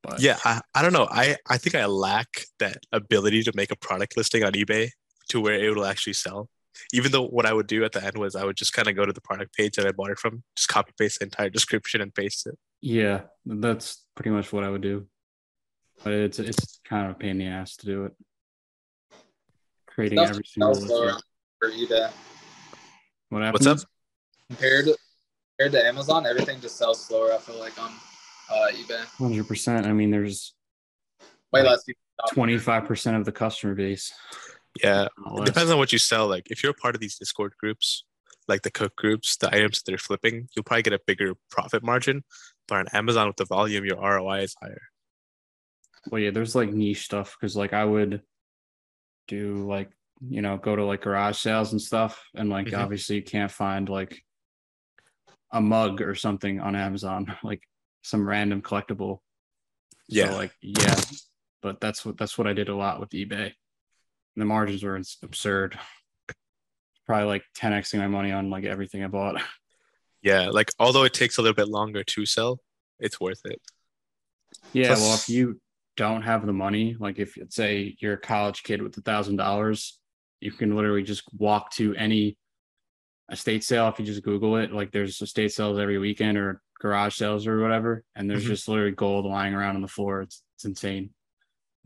[0.02, 1.08] But Yeah, I, I don't know.
[1.10, 4.90] I, I think I lack that ability to make a product listing on eBay
[5.30, 6.48] to where it will actually sell.
[6.92, 8.96] Even though what I would do at the end was I would just kind of
[8.96, 11.48] go to the product page that I bought it from, just copy paste the entire
[11.48, 12.58] description and paste it.
[12.80, 15.06] yeah, that's pretty much what I would do.
[16.02, 18.12] But it's it's kind of a pain in the ass to do it.
[19.86, 21.06] Creating Stuff every single sells slower
[21.60, 21.86] listing.
[21.88, 22.10] for.
[23.30, 23.66] What happens?
[23.66, 23.88] What's up?
[24.48, 24.86] Compared
[25.58, 27.32] compared to Amazon, everything just sells slower.
[27.32, 27.90] I feel like on
[28.50, 29.86] uh, eBay, Hundred percent.
[29.86, 30.52] I mean, there's
[31.52, 32.00] way Like, less people.
[32.32, 34.12] twenty five percent of the customer base.
[34.82, 35.04] Yeah,
[35.38, 36.26] it depends on what you sell.
[36.26, 38.04] Like if you're a part of these Discord groups,
[38.48, 41.82] like the cook groups, the items that they're flipping, you'll probably get a bigger profit
[41.84, 42.24] margin.
[42.66, 44.82] But on Amazon with the volume, your ROI is higher.
[46.10, 48.22] Well yeah there's like niche stuff because like i would
[49.28, 49.90] do like
[50.28, 52.78] you know go to like garage sales and stuff and like Mhm.
[52.78, 54.22] obviously you can't find like
[55.52, 57.62] a mug or something on amazon like
[58.02, 59.18] some random collectible
[60.08, 60.30] Yeah.
[60.30, 60.94] so like yeah
[61.62, 63.52] but that's what that's what i did a lot with ebay and
[64.36, 65.78] the margins were absurd
[67.06, 69.40] probably like 10xing my money on like everything i bought
[70.22, 72.58] Yeah, like although it takes a little bit longer to sell,
[72.98, 73.60] it's worth it.
[74.72, 75.60] Yeah, Plus- well, if you
[75.96, 79.36] don't have the money, like if let's say you're a college kid with a thousand
[79.36, 79.98] dollars,
[80.40, 82.36] you can literally just walk to any
[83.30, 83.88] estate sale.
[83.88, 87.60] If you just Google it, like there's estate sales every weekend or garage sales or
[87.60, 88.48] whatever, and there's Mhm.
[88.48, 90.22] just literally gold lying around on the floor.
[90.22, 91.10] It's it's insane.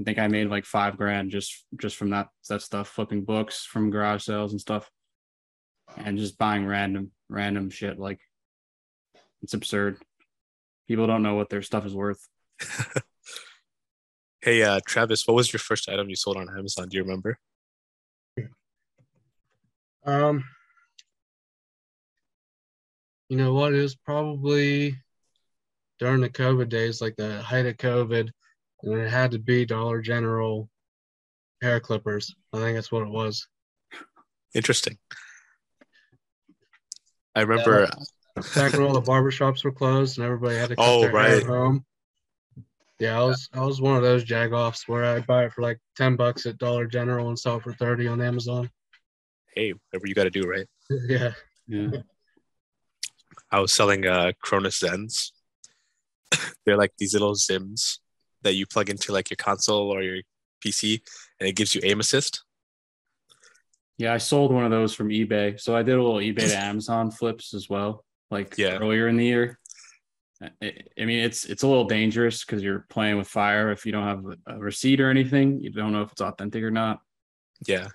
[0.01, 3.65] I think I made like five grand just just from that that stuff, flipping books
[3.65, 4.91] from garage sales and stuff,
[5.97, 7.99] and just buying random random shit.
[7.99, 8.21] Like
[9.43, 10.03] it's absurd.
[10.89, 12.27] People don't know what their stuff is worth.
[14.41, 16.89] Hey, uh, Travis, what was your first item you sold on Amazon?
[16.89, 17.39] Do you remember?
[20.07, 20.45] Um,
[23.29, 23.75] you know what?
[23.75, 24.97] It was probably
[25.99, 28.31] during the COVID days, like the height of COVID,
[28.85, 30.69] and it had to be Dollar General
[31.61, 32.35] hair clippers.
[32.53, 33.47] I think that's what it was.
[34.55, 34.97] Interesting.
[37.35, 37.89] I remember.
[38.55, 41.37] Back when all the barbershops were closed and everybody had to cut Oh, their hair
[41.39, 41.85] at home.
[43.01, 45.79] Yeah, I was I was one of those jagoffs where I'd buy it for like
[45.97, 48.71] ten bucks at Dollar General and sell it for thirty on Amazon.
[49.55, 50.67] hey, whatever you got to do, right?
[51.09, 51.33] yeah.
[51.69, 51.91] Yeah.
[53.51, 55.31] I was selling uh Cronus Zens.
[56.67, 57.99] They're like these little Zims
[58.43, 60.19] that you plug into like your console or your
[60.65, 61.01] PC,
[61.39, 62.43] and it gives you aim assist.
[63.97, 65.59] Yeah, I sold one of those from eBay.
[65.61, 68.77] So I did a little eBay to Amazon flips as well, like Yeah.
[68.79, 69.59] earlier in the year.
[70.41, 73.73] I, mean, it's it's a little dangerous because you're playing with fire.
[73.73, 76.63] If you don't have a- a receipt or anything, you don't know if it's authentic
[76.63, 77.01] or not.
[77.67, 77.89] Yeah,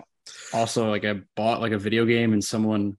[0.52, 2.98] Also, like I bought like a video game and someone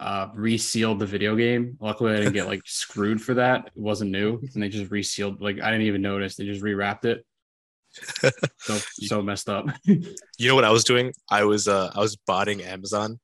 [0.00, 1.76] uh resealed the video game.
[1.80, 3.66] Luckily, I didn't get like screwed for that.
[3.66, 5.42] It wasn't new, and they just resealed.
[5.42, 6.36] Like I didn't even notice.
[6.36, 7.24] They just rewrapped it.
[8.58, 9.66] So so messed up.
[9.84, 11.12] you know what I was doing?
[11.30, 13.20] I was uh I was botting Amazon,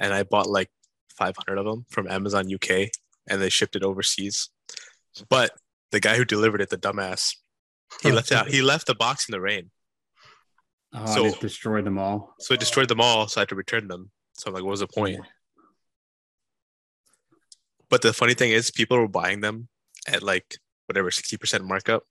[0.00, 0.70] and I bought like
[1.16, 2.88] 500 of them from Amazon UK,
[3.28, 4.50] and they shipped it overseas.
[5.28, 5.52] But
[5.92, 7.34] the guy who delivered it, the dumbass,
[8.02, 8.48] he left out.
[8.48, 9.70] He left the box in the rain,
[10.92, 12.34] Oh, So- I just destroyed them all.
[12.40, 13.28] so it destroyed them all.
[13.28, 14.10] So I had to return them.
[14.34, 15.20] So I'm like, what was the point?
[17.88, 19.68] But the funny thing is, people were buying them
[20.08, 22.04] at like whatever 60% markup.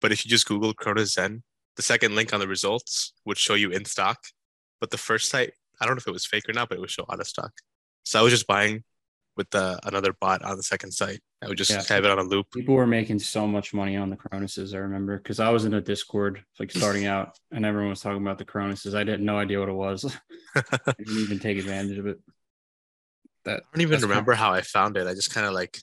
[0.00, 1.42] But if you just Google Cronus Zen,
[1.76, 4.18] the second link on the results would show you in stock,
[4.80, 6.80] but the first site, I don't know if it was fake or not, but it
[6.80, 7.52] would show out of stock.
[8.04, 8.84] So I was just buying
[9.38, 11.20] with the another bot on the second site.
[11.40, 11.82] I would just Yeah.
[11.94, 12.50] have it on a loop.
[12.52, 14.74] People were making so much money on the Cronuses.
[14.74, 18.20] I remember because I was in a Discord like starting out, and everyone was talking
[18.20, 18.94] about the Cronuses.
[18.94, 20.04] I had no idea what it was.
[20.54, 20.62] I
[20.98, 22.18] didn't even take advantage of it.
[23.44, 25.06] That I don't even remember how I found it.
[25.06, 25.78] I just kind of like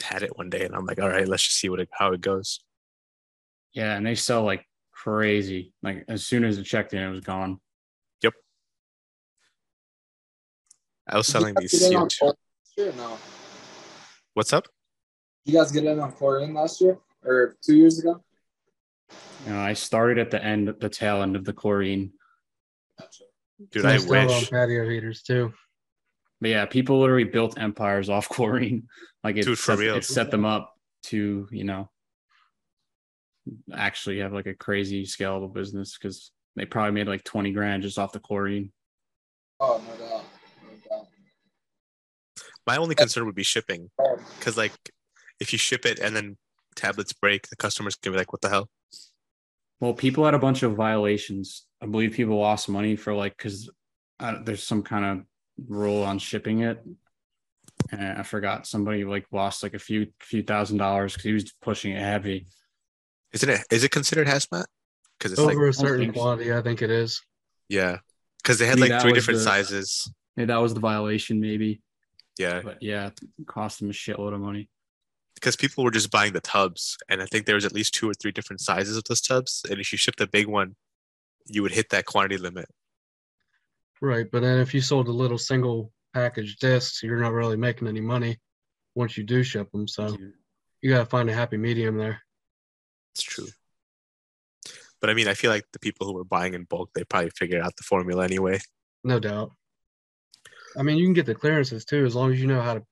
[0.00, 2.12] had it one day, and I'm like, all right, let's just see what it, how
[2.12, 2.60] it goes.
[3.72, 5.72] Yeah, and they sell like crazy.
[5.82, 7.60] Like as soon as it checked in, it was gone.
[11.08, 12.18] I was Did selling these guys get in on CO2.
[12.18, 13.18] chlorine last year no?
[14.34, 14.64] What's up?
[15.44, 18.22] Did you guys get in on chlorine last year or two years ago?
[19.46, 22.12] You know, I started at the end, the tail end of the chlorine.
[23.70, 24.50] Dude, I I still on wish.
[24.50, 25.52] patio heaters too.
[26.40, 28.88] But yeah, people literally built empires off chlorine.
[29.22, 29.96] Like it, Dude, for set, real.
[29.96, 31.88] it set them up to, you know,
[33.72, 37.98] actually have like a crazy scalable business because they probably made like 20 grand just
[37.98, 38.72] off the chlorine.
[39.60, 40.24] Oh, no doubt.
[42.66, 42.76] No doubt.
[42.78, 43.90] My only concern would be shipping,
[44.38, 44.72] because like
[45.40, 46.36] if you ship it and then
[46.74, 48.68] tablets break, the customers can be like, "What the hell?"
[49.80, 51.66] Well, people had a bunch of violations.
[51.82, 53.70] I believe people lost money for like because
[54.20, 55.26] uh, there's some kind of
[55.68, 56.82] rule on shipping it,
[57.90, 61.52] and I forgot somebody like lost like a few few thousand dollars because he was
[61.62, 62.46] pushing it heavy.
[63.32, 63.60] Isn't it?
[63.70, 64.64] Is it considered hazmat?
[65.18, 66.20] Because it's like Over a certain think so.
[66.22, 67.22] quantity, I think it is.
[67.68, 67.98] yeah,
[68.42, 70.10] because they had Maybe like three different the- sizes.
[70.36, 71.80] Maybe that was the violation, maybe.
[72.38, 73.06] Yeah, But yeah,
[73.38, 74.68] it cost them a shitload of money.
[75.34, 78.08] because people were just buying the tubs, and I think there was at least two
[78.10, 79.64] or three different sizes of those tubs.
[79.70, 80.76] And if you shipped a big one,
[81.46, 82.66] you would hit that quantity limit.
[84.00, 84.26] Right.
[84.30, 88.00] But then if you sold a little single package discs, you're not really making any
[88.00, 88.38] money
[88.94, 89.86] once you do ship them.
[89.88, 90.16] So
[90.82, 92.20] you got to find a happy medium there.
[93.14, 93.48] It's true.
[95.00, 97.30] But I mean, I feel like the people who were buying in bulk, they probably
[97.30, 98.60] figured out the formula anyway.
[99.04, 99.52] No doubt.
[100.78, 102.82] I mean, you can get the clearances too, as long as you know how to,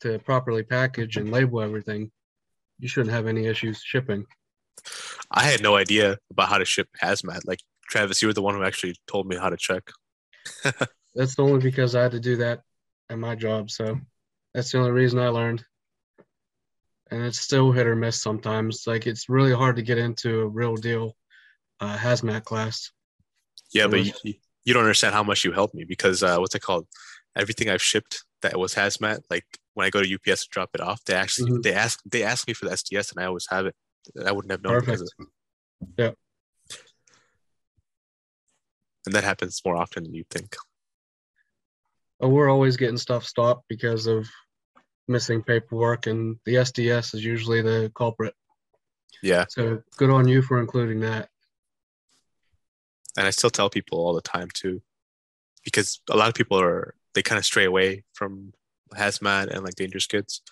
[0.00, 2.10] to properly package and label everything.
[2.78, 4.24] You shouldn't have any issues shipping.
[5.30, 7.40] I had no idea about how to ship hazmat.
[7.46, 9.90] Like Travis, you were the one who actually told me how to check.
[11.14, 12.62] That's only because I had to do that
[13.08, 13.70] at my job.
[13.70, 13.98] So
[14.52, 15.64] that's the only reason I learned.
[17.10, 18.84] And it's still hit or miss sometimes.
[18.86, 21.16] Like it's really hard to get into a real deal
[21.80, 22.90] uh, hazmat class.
[23.72, 26.62] Yeah, but you, you don't understand how much you helped me because uh, what's it
[26.62, 26.86] called?
[27.36, 29.44] Everything I've shipped that was hazmat, like
[29.74, 31.62] when I go to UPS to drop it off, they actually Mhm.
[31.62, 33.74] they ask they ask me for the SDS, and I always have it.
[34.24, 35.32] I wouldn't have known because Perfect.
[35.98, 36.12] Yeah.
[39.06, 40.56] and that happens more often than you think.
[42.20, 44.28] Oh, we're always getting stuff stopped because of
[45.08, 48.34] missing paperwork, and the SDS is usually the culprit.
[49.22, 51.30] Yeah, So good on you for including that.
[53.16, 54.82] and I still tell people all the time too,
[55.64, 58.52] because a lot of people are they kind of stray away from
[58.94, 60.42] hazmat and like dangerous goods,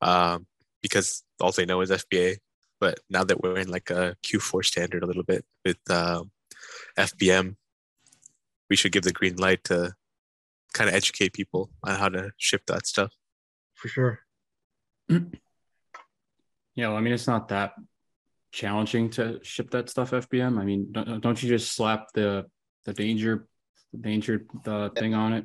[0.00, 0.46] um,
[0.82, 2.36] because all they know is FBA.
[2.80, 6.30] But now that we're in like a Q4 standard a little bit with um,
[6.98, 7.56] FBM,
[8.70, 9.92] we should give the green light to
[10.72, 13.12] kind of educate people on how to ship that stuff.
[13.74, 14.20] For sure.
[16.76, 17.72] Yeah, well, I mean, it's not that
[18.52, 20.58] challenging to ship that stuff FBM.
[20.58, 22.46] I mean, don't, don't you just slap the
[22.84, 23.46] the danger
[24.00, 25.44] danger the thing on it?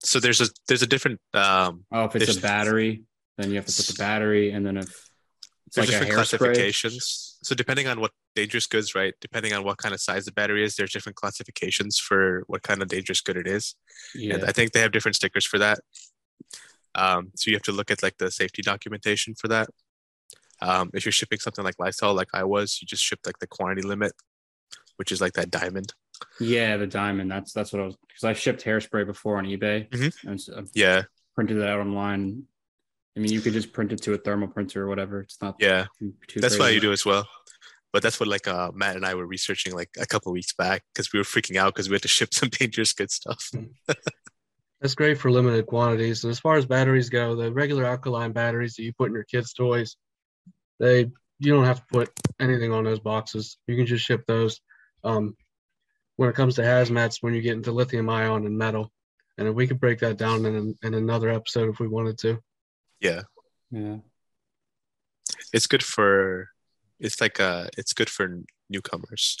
[0.00, 3.04] So there's a there's a different um, Oh, if it's a battery,
[3.38, 5.10] then you have to put the battery, and then if
[5.74, 7.38] there's like different classifications.
[7.42, 9.14] So depending on what dangerous goods, right?
[9.20, 12.80] Depending on what kind of size the battery is, there's different classifications for what kind
[12.82, 13.74] of dangerous good it is.
[14.14, 15.80] yeah, And I think they have different stickers for that.
[16.94, 19.68] Um, so you have to look at like the safety documentation for that.
[20.60, 23.46] Um, if you're shipping something like Lysol, like I was, you just ship like the
[23.46, 24.12] quantity limit,
[24.96, 25.92] which is like that diamond.
[26.40, 27.30] Yeah, the diamond.
[27.30, 30.14] That's that's what I was because I shipped hairspray before on eBay Mhm.
[30.24, 31.02] and so Yeah,
[31.34, 32.44] printed it out online.
[33.16, 35.20] I mean, you could just print it to a thermal printer or whatever.
[35.20, 35.86] It's not yeah.
[36.00, 36.74] too, too That's what crazy.
[36.76, 37.28] you do as well.
[37.92, 40.82] But that's what like uh, Matt and I were researching like a couple weeks back
[40.92, 43.50] because we were freaking out because we had to ship some dangerous good stuff.
[44.80, 46.24] That's great for limited quantities.
[46.24, 49.24] And as far as batteries go, the regular alkaline batteries that you put in your
[49.24, 49.96] kids' toys,
[50.80, 53.56] they you don't have to put anything on those boxes.
[53.66, 54.60] You can just ship those.
[55.04, 55.36] Um,
[56.16, 58.92] when it comes to hazmats, when you get into lithium ion and metal,
[59.38, 62.38] and we could break that down in, in another episode if we wanted to.
[63.00, 63.22] Yeah,
[63.70, 63.98] Yeah.
[65.52, 66.48] it's good for
[67.00, 68.40] it's like uh it's good for
[68.70, 69.36] newcomers,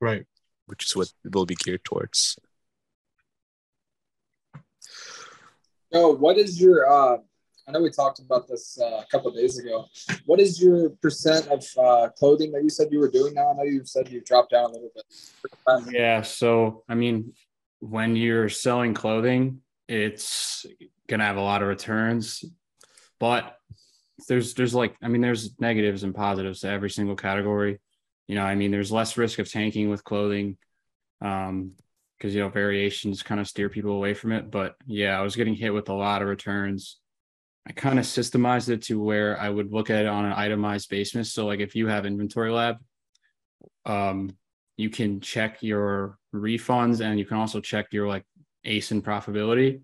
[0.00, 0.26] Right.
[0.66, 2.38] which is what it will be geared towards.
[5.90, 7.18] Yo, what is your uh
[7.68, 9.84] I know we talked about this uh, a couple days ago.
[10.24, 13.50] What is your percent of uh, clothing that you said you were doing now?
[13.50, 15.92] I know you said you dropped down a little bit.
[15.92, 16.22] Yeah.
[16.22, 17.34] So, I mean,
[17.80, 20.64] when you're selling clothing, it's
[21.08, 22.42] going to have a lot of returns,
[23.20, 23.56] but
[24.28, 27.80] there's, there's like, I mean, there's negatives and positives to every single category.
[28.28, 30.56] You know, I mean, there's less risk of tanking with clothing.
[31.20, 31.72] Um,
[32.16, 34.50] because you know variations kind of steer people away from it.
[34.50, 36.98] But yeah, I was getting hit with a lot of returns
[37.68, 40.88] I kind of systemized it to where I would look at it on an itemized
[40.88, 41.32] basis.
[41.32, 42.78] So like if you have InventoryLab,
[43.84, 44.30] um,
[44.78, 48.24] you can check your refunds and you can also check your like
[48.66, 49.82] ASIN profitability.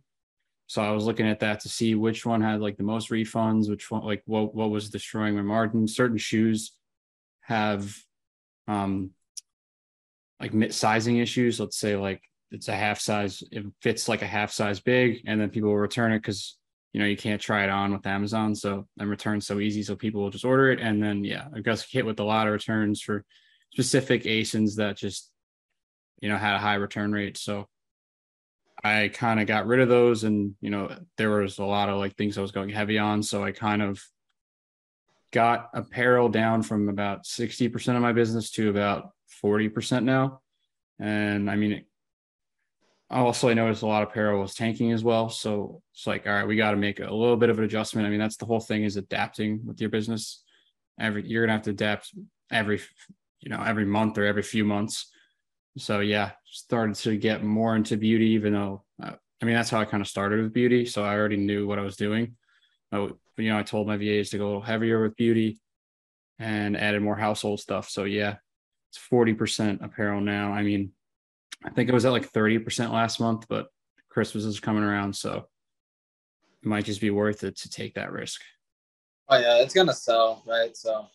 [0.67, 3.69] So I was looking at that to see which one had like the most refunds,
[3.69, 5.87] which one like what what was destroying my margin.
[5.87, 6.73] Certain shoes
[7.43, 7.95] have
[8.67, 9.11] um
[10.41, 11.61] like sizing issues.
[11.61, 15.39] Let's say like it's a half size, it fits like a half size big, and
[15.39, 16.57] then people will return it because
[16.95, 19.97] you know you can't try it on with Amazon, so and returns so easy, so
[19.97, 22.53] people will just order it, and then yeah, I guess hit with a lot of
[22.53, 23.25] returns for
[23.73, 25.31] specific ASINs that just
[26.21, 27.37] you know had a high return rate.
[27.37, 27.69] So
[28.83, 31.99] I kind of got rid of those, and you know there was a lot of
[31.99, 34.01] like things I was going heavy on, so I kind of
[35.33, 39.11] got apparel down from about 60% of my business to about
[39.43, 40.43] 40% now.
[41.01, 41.85] And I mean,
[43.21, 45.29] also I noticed a lot of apparel was tanking as well.
[45.29, 48.07] So it's like, all right, we got to make a little bit of an adjustment.
[48.07, 50.43] I mean, that's the whole thing is adapting with your business.
[50.99, 52.15] Every you're gonna have to adapt
[52.51, 52.81] every
[53.41, 55.11] you know every month or every few months.
[55.77, 59.13] So yeah, started to get more into beauty, even though uh,
[59.43, 60.87] I mean that's how I kind of started with beauty.
[60.87, 62.37] So I already knew what I was doing.
[62.93, 65.61] Uh, you know, I told my VAs to go a little heavier with beauty
[66.39, 67.89] and added more household stuff.
[67.89, 68.37] So yeah,
[68.91, 70.53] it's forty percent apparel now.
[70.53, 70.93] I mean,
[71.65, 73.69] I think it was at like 30% last month, but
[74.09, 75.15] Christmas is coming around.
[75.15, 75.47] So
[76.63, 78.41] it might just be worth it to take that risk.
[79.29, 80.77] Oh, yeah, it's going to sell, right?
[80.77, 81.07] So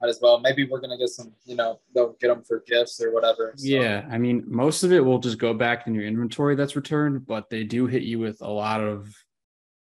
[0.00, 0.40] might as well.
[0.40, 3.54] Maybe we're going to get some, you know, they'll get them for gifts or whatever.
[3.56, 3.66] So.
[3.66, 4.06] Yeah.
[4.10, 7.48] I mean, most of it will just go back in your inventory that's returned, but
[7.48, 9.14] they do hit you with a lot of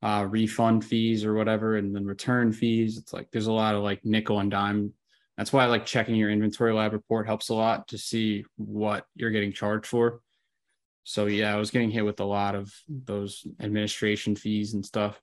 [0.01, 2.97] uh, refund fees or whatever, and then return fees.
[2.97, 4.93] It's like there's a lot of like nickel and dime
[5.37, 9.31] that's why I like checking your InventoryLab report helps a lot to see what you're
[9.31, 10.21] getting charged for.
[11.03, 15.19] So yeah, I was getting hit with a lot of those administration fees and stuff.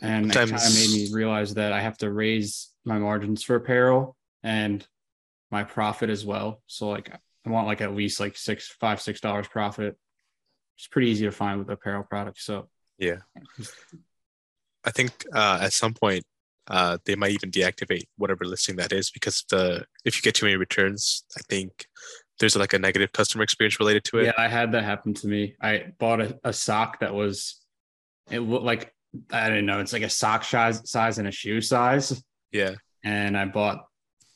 [0.00, 0.50] And Sometimes...
[0.50, 4.16] it kind of made me realize that I have to raise my margins for apparel
[4.42, 4.86] and
[5.50, 6.62] my profit as well.
[6.66, 9.96] So like I want like at least like six, five, six dollars profit.
[10.76, 12.44] It's pretty easy to find with apparel products.
[12.44, 13.16] So yeah.
[14.84, 16.24] I think uh, at some point
[16.68, 20.46] uh, they might even deactivate whatever listing that is because the if you get too
[20.46, 21.86] many returns, I think
[22.38, 24.26] there's like a negative customer experience related to it.
[24.26, 25.54] Yeah, I had that happen to me.
[25.60, 27.60] I bought a, a sock that was
[28.30, 28.92] it looked like
[29.32, 32.22] I don't know, it's like a sock size size and a shoe size.
[32.52, 32.74] Yeah.
[33.04, 33.86] And I bought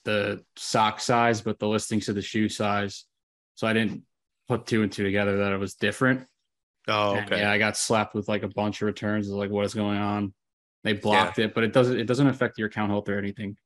[0.04, 3.04] the sock size, but the listings to the shoe size.
[3.54, 4.02] So I didn't
[4.48, 6.26] put two and two together that it was different.
[6.88, 7.20] Oh, okay.
[7.20, 9.28] And yeah, I got slapped with like a bunch of returns.
[9.28, 10.34] Like, what is going on?
[10.84, 11.46] They blocked yeah.
[11.46, 13.56] it, but it doesn't it doesn't affect your account health or anything.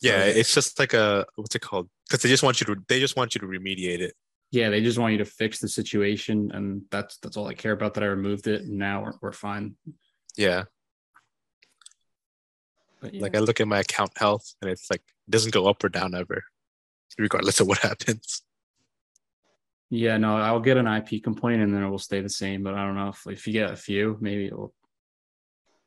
[0.00, 1.88] Yeah, so, it's just like a what's it called?
[2.08, 4.14] Because they just want you to they just want you to remediate it.
[4.50, 7.72] Yeah, they just want you to fix the situation, and that's that's all I care
[7.72, 7.94] about.
[7.94, 9.76] That I removed it, and now we're we're fine.
[10.36, 10.64] Yeah.
[13.02, 13.20] yeah.
[13.20, 15.90] Like I look at my account health, and it's like it doesn't go up or
[15.90, 16.44] down ever,
[17.18, 18.42] regardless of what happens.
[19.90, 22.62] Yeah, no, I'll get an IP complaint and then it will stay the same.
[22.62, 24.74] But I don't know if if you get a few, maybe it will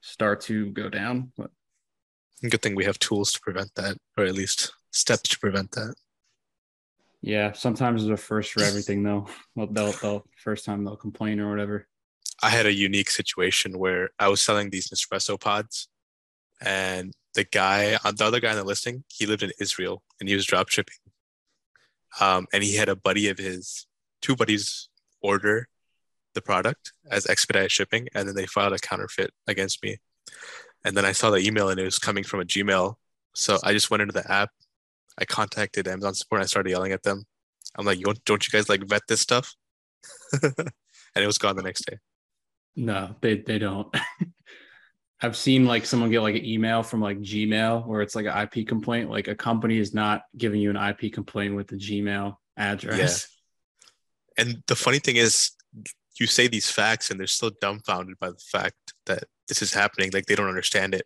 [0.02, 1.32] start to go down.
[1.38, 1.52] But
[2.50, 5.96] good thing we have tools to prevent that, or at least steps to prevent that.
[7.22, 9.28] Yeah, sometimes it's a first for everything though.
[9.56, 11.88] Well, they'll, they'll first time they'll complain or whatever.
[12.44, 15.88] I had a unique situation where I was selling these Nespresso pods,
[16.60, 20.28] and the guy, uh, the other guy on the listing, he lived in Israel and
[20.28, 20.96] he was drop shipping.
[22.20, 23.88] Um, and he had a buddy of his,
[24.22, 24.90] two buddies
[25.22, 25.70] order
[26.34, 29.98] the product as expedite shipping, and then they filed a counterfeit against me.
[30.84, 32.96] And then I saw the email and it was coming from a Gmail.
[33.36, 34.50] So I just went into the app.
[35.18, 36.40] I contacted Amazon support.
[36.40, 37.24] And I started yelling at them.
[37.78, 39.54] I'm like, don't, don't you guys like vet this stuff?
[40.42, 40.54] and
[41.16, 41.98] it was gone the next day.
[42.76, 43.96] No, they they don't.
[45.22, 48.38] I've seen like someone get like an email from like Gmail where it's like an
[48.38, 49.10] IP complaint.
[49.10, 53.28] Like a company is not giving you an IP complaint with the Gmail address.
[54.38, 54.44] Yeah.
[54.44, 55.52] And the funny thing is,
[56.20, 60.10] you say these facts and they're still dumbfounded by the fact that this is happening
[60.14, 61.06] like they don't understand it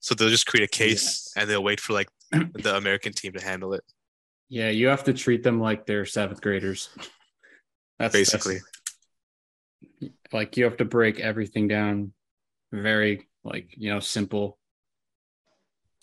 [0.00, 1.32] so they'll just create a case yes.
[1.36, 3.84] and they'll wait for like the american team to handle it
[4.48, 6.88] yeah you have to treat them like they're seventh graders
[7.98, 8.58] that's basically
[10.00, 12.12] that's, like you have to break everything down
[12.72, 14.58] very like you know simple.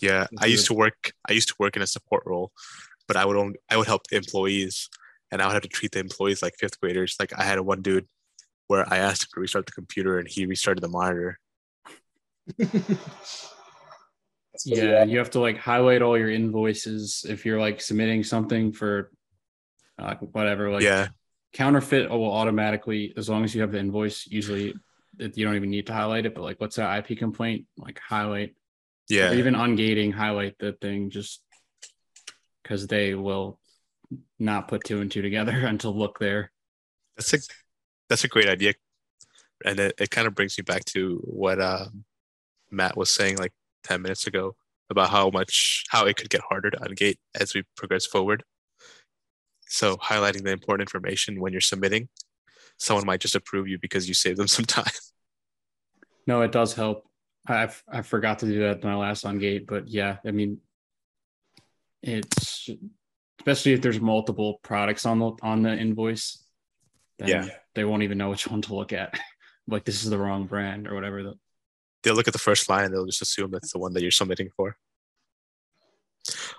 [0.01, 1.11] Yeah, I used to work.
[1.27, 2.51] I used to work in a support role,
[3.07, 4.89] but I would only I would help employees,
[5.31, 7.15] and I would have to treat the employees like fifth graders.
[7.19, 8.07] Like I had one dude
[8.69, 11.37] where I asked him to restart the computer, and he restarted the monitor.
[14.65, 19.11] Yeah, you have to like highlight all your invoices if you're like submitting something for
[19.97, 20.69] uh, whatever.
[20.69, 21.07] Like yeah,
[21.53, 24.73] counterfeit will automatically, as long as you have the invoice, usually
[25.17, 26.35] it, you don't even need to highlight it.
[26.35, 27.67] But like, what's that IP complaint?
[27.77, 28.55] Like highlight,
[29.07, 29.29] yeah.
[29.29, 31.41] or even ungating, highlight the thing just
[32.63, 33.59] because they will
[34.39, 36.51] not put two and two together until look there.
[37.15, 37.37] That's a
[38.09, 38.73] that's a great idea,
[39.65, 41.85] and it, it kind of brings me back to what uh,
[42.71, 43.53] Matt was saying like
[43.83, 44.55] ten minutes ago
[44.89, 48.43] about how much how it could get harder to ungate as we progress forward.
[49.67, 52.09] So highlighting the important information when you're submitting,
[52.77, 54.91] someone might just approve you because you saved them some time.
[56.27, 57.07] No, it does help.
[57.47, 60.59] I've I forgot to do that in my last ungate, but yeah, I mean,
[62.03, 62.69] it's
[63.39, 66.45] especially if there's multiple products on the on the invoice.
[67.27, 67.47] Yeah.
[67.75, 69.19] they won't even know which one to look at.
[69.67, 71.23] like this is the wrong brand or whatever.
[71.23, 71.33] The,
[72.03, 74.11] They'll look at the first line and they'll just assume that's the one that you're
[74.11, 74.77] submitting for.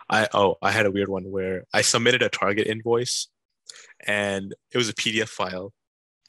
[0.08, 3.28] I oh I had a weird one where I submitted a Target invoice,
[4.06, 5.72] and it was a PDF file,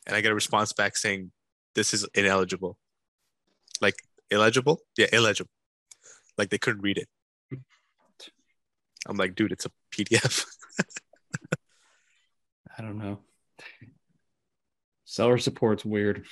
[0.05, 1.31] and I get a response back saying
[1.75, 2.77] this is ineligible,
[3.81, 3.95] like
[4.29, 5.49] illegible, yeah, illegible,
[6.37, 7.07] like they couldn't read it.
[9.07, 10.45] I'm like, dude, it's a PDF.
[12.77, 13.19] I don't know.
[15.11, 16.25] Seller support's weird.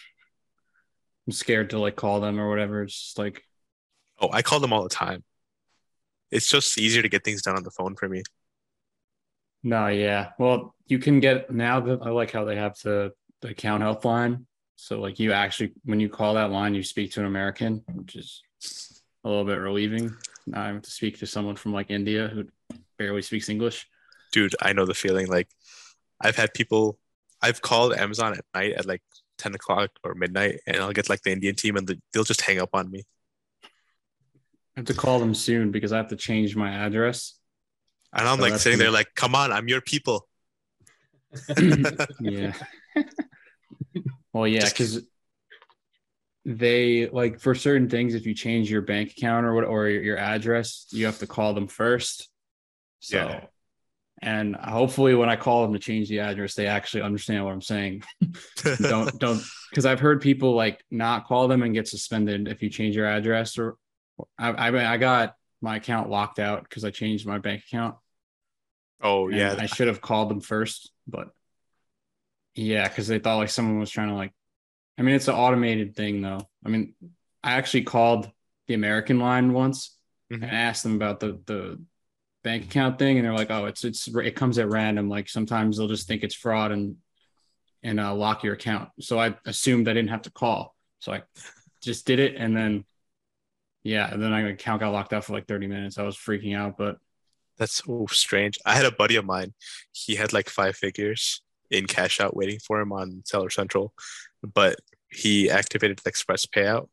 [1.27, 2.84] I'm scared to like call them or whatever.
[2.84, 3.43] It's just like
[4.19, 5.23] oh, I call them all the time.
[6.32, 8.23] It's just easier to get things done on the phone for me.
[9.63, 10.30] No, yeah.
[10.39, 13.11] Well, you can get now that I like how they have the
[13.41, 14.45] the account health line.
[14.77, 18.15] So like you actually when you call that line, you speak to an American, which
[18.15, 18.41] is
[19.25, 20.15] a little bit relieving.
[20.47, 22.45] Now I have to speak to someone from like India who
[22.97, 23.88] barely speaks English.
[24.32, 25.27] Dude, I know the feeling.
[25.27, 25.49] Like,
[26.21, 26.99] I've had people,
[27.41, 29.01] I've called Amazon at night at like
[29.37, 32.41] 10 o'clock or midnight, and I'll get like the Indian team, and the, they'll just
[32.41, 33.03] hang up on me.
[33.63, 37.35] I have to call them soon because I have to change my address.
[38.13, 40.27] And I'm So like sitting there, like, come on, I'm your people.
[42.19, 42.53] yeah.
[44.33, 45.03] well, yeah, because
[46.45, 50.01] they like for certain things, if you change your bank account or what or your
[50.01, 52.29] your address, you have to call them first.
[52.99, 53.45] So, Yeah.
[54.22, 57.61] And hopefully, when I call them to change the address, they actually understand what I'm
[57.61, 58.03] saying.
[58.80, 62.70] don't don't because I've heard people like not call them and get suspended if you
[62.70, 63.78] change your address or
[64.38, 67.95] I I, I got my account locked out because I changed my bank account.
[69.01, 69.55] oh, yeah.
[69.57, 71.30] I should have called them first, but
[72.55, 74.34] yeah, because they thought like someone was trying to like.
[74.97, 76.41] I mean, it's an automated thing though.
[76.65, 76.93] I mean,
[77.43, 78.30] I actually called
[78.67, 79.95] the American line once
[80.32, 80.43] Mhm.
[80.43, 81.82] and asked them about the the
[82.43, 85.09] bank account thing, and they're like, "Oh, it's it's it comes at random.
[85.09, 86.97] Like sometimes they'll just think it's fraud and
[87.83, 91.23] and uh, lock your account." So I assumed I didn't have to call, so I
[91.81, 92.85] just did it, and then
[93.83, 95.97] yeah, and then my account got locked out for like thirty minutes.
[95.97, 96.97] I was freaking out, but
[97.57, 98.57] That's so strange.
[98.65, 99.53] I had a buddy of mine.
[99.91, 103.93] He had like five figures in cash out waiting for him on Seller Central,
[104.43, 104.79] but
[105.09, 106.87] he activated the express payout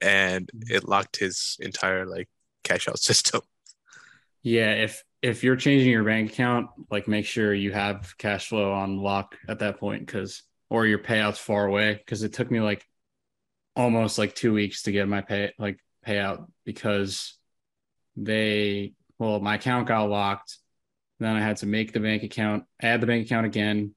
[0.00, 2.28] and it locked his entire like
[2.64, 3.40] cash out system.
[4.46, 8.70] Yeah, if if you're changing your bank account, like make sure you have cash flow
[8.70, 12.60] on lock at that point because or your payouts far away because it took me
[12.60, 12.86] like
[13.74, 17.36] almost like 2 weeks to get my pay like payout because
[18.14, 20.58] they well my account got locked
[21.18, 23.96] then I had to make the bank account add the bank account again.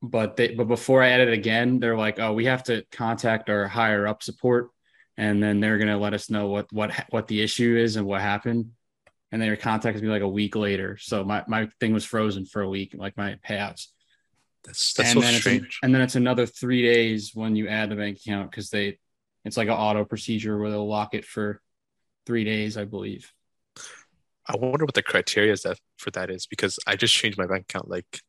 [0.00, 3.50] But they but before I added it again they're like oh we have to contact
[3.50, 4.70] our higher up support
[5.18, 8.06] and then they're going to let us know what what what the issue is and
[8.06, 8.70] what happened
[9.34, 10.96] and they contacted me like a week later.
[10.96, 13.88] So my, my thing was frozen for a week, like my payouts.
[14.62, 15.64] That's that's and so then strange.
[15.64, 18.96] It's, and then it's another three days when you add the bank account because they
[19.44, 21.60] it's like an auto procedure where they'll lock it for
[22.24, 23.32] three days, I believe.
[24.46, 27.46] I wonder what the criteria is that for that is because I just changed my
[27.46, 28.20] bank account like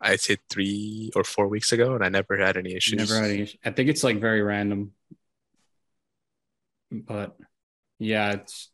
[0.00, 2.98] I'd say three or four weeks ago, and I never had any issues.
[2.98, 3.42] Never had any.
[3.42, 3.58] issue.
[3.64, 4.94] I think it's like very random,
[6.90, 7.36] but
[8.00, 8.68] yeah, it's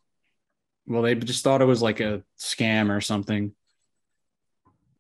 [0.87, 3.53] well, they just thought it was like a scam or something.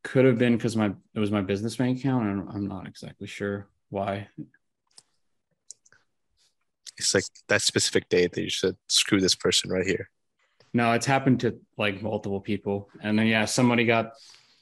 [0.02, 3.26] Could have been because my it was my business bank account, and I'm not exactly
[3.26, 4.28] sure why.
[6.98, 10.08] It's like that specific date that you should screw this person right here.
[10.72, 14.12] No, it's happened to like multiple people, and then yeah, somebody got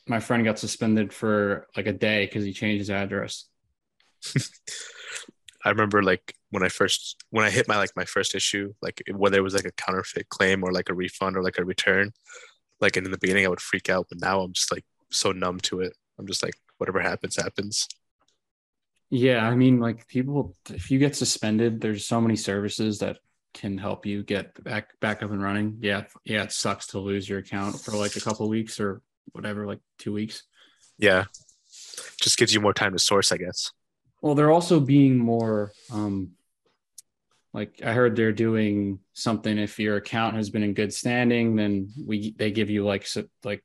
[0.06, 3.46] my friend got suspended for like a day because he changed his address.
[5.64, 9.02] I remember like when I first when I hit my like my first issue, like
[9.12, 12.12] whether it was like a counterfeit claim or like a refund or like a return,
[12.80, 15.58] like in the beginning I would freak out, but now I'm just like so numb
[15.62, 15.94] to it.
[16.16, 17.88] I'm just like whatever happens, happens.
[19.10, 23.18] Yeah, I mean, like people, if you get suspended, there's so many services that
[23.52, 25.78] can help you get back back up and running.
[25.80, 29.02] Yeah, yeah, it sucks to lose your account for like a couple weeks or
[29.32, 30.44] whatever, like two weeks.
[30.98, 31.24] Yeah,
[32.20, 33.72] just gives you more time to source, I guess.
[34.22, 36.30] Well, they're also being more um
[37.54, 41.88] like I heard they're doing something if your account has been in good standing, then
[42.04, 43.64] we they give you like su- like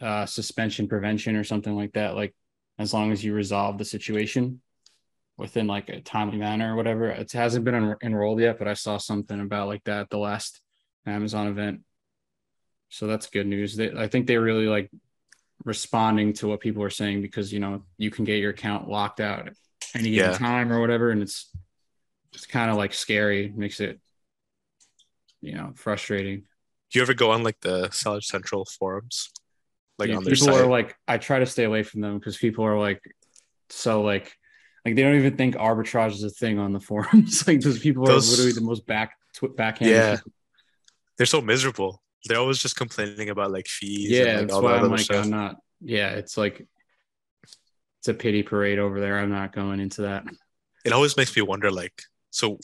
[0.00, 2.32] uh suspension prevention or something like that like
[2.78, 4.60] as long as you resolve the situation
[5.38, 7.08] within like a timely manner or whatever.
[7.08, 10.18] It hasn't been en- enrolled yet, but I saw something about like that at the
[10.18, 10.60] last
[11.06, 11.80] Amazon event.
[12.90, 13.76] So that's good news.
[13.76, 14.90] They, I think they're really like
[15.64, 19.20] responding to what people are saying because you know you can get your account locked
[19.20, 19.54] out at
[19.94, 21.50] any given time or whatever, and it's
[22.36, 23.52] it's kind of like scary.
[23.54, 24.00] Makes it
[25.40, 26.42] you know frustrating.
[26.90, 29.30] Do you ever go on like the Seller Central forums,
[29.98, 30.60] like Yeah, on their people site?
[30.60, 33.02] are like, I try to stay away from them because people are like,
[33.70, 34.32] so like,
[34.84, 37.46] like they don't even think arbitrage is a thing on the forums.
[37.46, 39.90] like those people Those- are literally the most back tw- backhand.
[39.90, 40.16] Yeah.
[41.18, 42.02] They're so miserable.
[42.26, 44.10] They're always just complaining about like fees.
[44.10, 44.18] yeah.
[44.22, 45.24] and, like, that's all why that I'm like, stuff.
[45.24, 45.56] I'm not.
[45.80, 46.66] Yeah, it's like
[47.98, 49.18] it's a pity parade over there.
[49.18, 50.24] I'm not going into that.
[50.84, 52.58] it always makes me wonder like so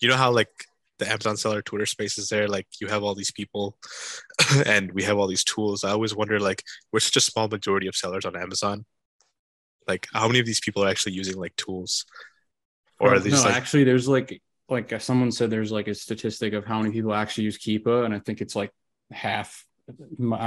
[0.00, 0.50] you know how like
[0.98, 3.76] the amazon seller twitter space is there like you have all these people
[4.66, 7.86] and we have all these tools i always wonder like we're such a small majority
[7.86, 8.84] of sellers on amazon
[9.88, 12.04] like how many of these people are actually using like tools
[13.02, 15.88] or are Well, they no, like actually, there's like like uh, someone said there's like
[15.88, 18.70] a statistic of how many people actually use Keepa, and I think it's like
[19.10, 19.66] half.
[19.88, 19.94] I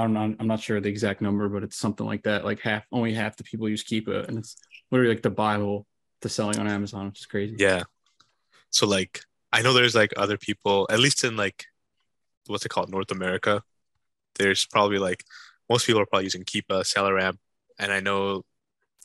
[0.02, 0.36] don't know.
[0.40, 2.46] I'm not sure the exact number, but it's something like that.
[2.46, 4.56] Like half, only half the people use Keepa, and it's
[4.90, 5.86] literally like the Bible
[6.22, 7.58] to selling on Amazon, which is crazy.
[7.60, 7.84] yeah
[8.76, 9.22] so like
[9.54, 11.66] i know there's like other people at least in like
[12.48, 12.92] what's it called?
[12.92, 13.64] North america.
[14.38, 15.24] There's probably like
[15.70, 17.38] most people are probably using keepa SellerAmp
[17.80, 18.44] and i know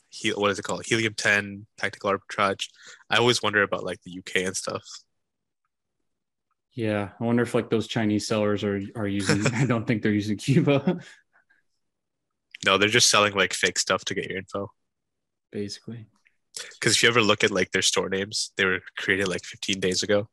[0.09, 0.85] he what is it called?
[0.85, 2.67] Helium 10 tactical arbitrage.
[3.09, 4.83] I always wonder about like the uk and stuff.
[6.73, 9.45] Yeah, I wonder if like those Chinese sellers are are using.
[9.55, 11.01] I don't think they're using Keepa,
[12.65, 14.69] no they're just selling like fake stuff to get your info.
[15.51, 16.07] Basically.
[16.79, 19.79] Because if you ever look at like their store names they were created like 15
[19.79, 20.27] days ago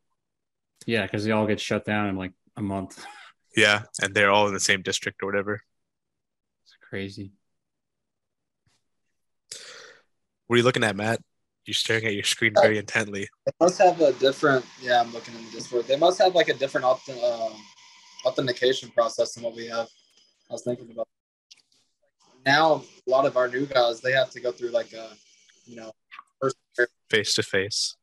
[0.86, 3.04] Yeah, because they all get shut down in like a month.
[3.56, 5.60] yeah and they're all in the same district or whatever
[6.64, 7.32] It's crazy.
[10.46, 11.20] what are you looking at matt
[11.66, 14.64] you're staring at your screen very intently They must have a different.
[14.80, 15.86] Yeah, I'm looking in the Discord.
[15.86, 17.52] They must have like a different auth- um,
[18.24, 19.86] authentication process than what we have.
[20.48, 21.06] I was thinking about.
[22.46, 25.10] Now, a lot of our new guys they have to go through like a,
[25.66, 26.07] you know, first.
[27.10, 27.96] Face to face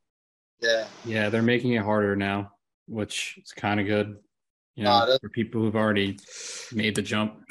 [0.60, 2.52] Yeah, Yeah, they're making it harder now,
[2.86, 4.16] which is kind of good.
[4.74, 6.18] You know, for people who've already
[6.70, 7.42] made the jump.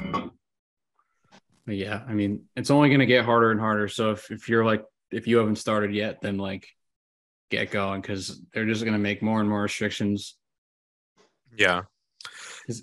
[1.66, 3.88] But yeah, I mean, it's only going to get harder and harder.
[3.88, 6.68] So if, if you're like, if you haven't started yet, then like
[7.50, 10.36] get going because they're just going to make more and more restrictions.
[11.58, 11.84] yeah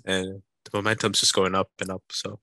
[0.05, 2.39] and the momentum's just going up and up so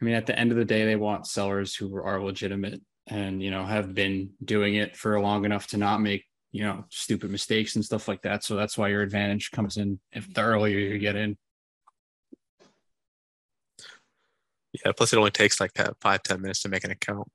[0.00, 2.80] I mean, at the end of the day, they want sellers who are legitimate
[3.10, 6.84] and, you know, have been doing it for long enough to not make, you know,
[6.90, 8.44] stupid mistakes and stuff like that.
[8.44, 11.36] So that's why your advantage comes in if the earlier you get in.
[14.84, 17.26] yeah plus it only takes like that five ten minutes to make an account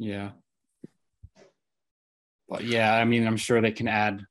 [0.00, 0.30] Yeah.
[2.48, 4.24] But yeah, I mean, I'm sure they can add,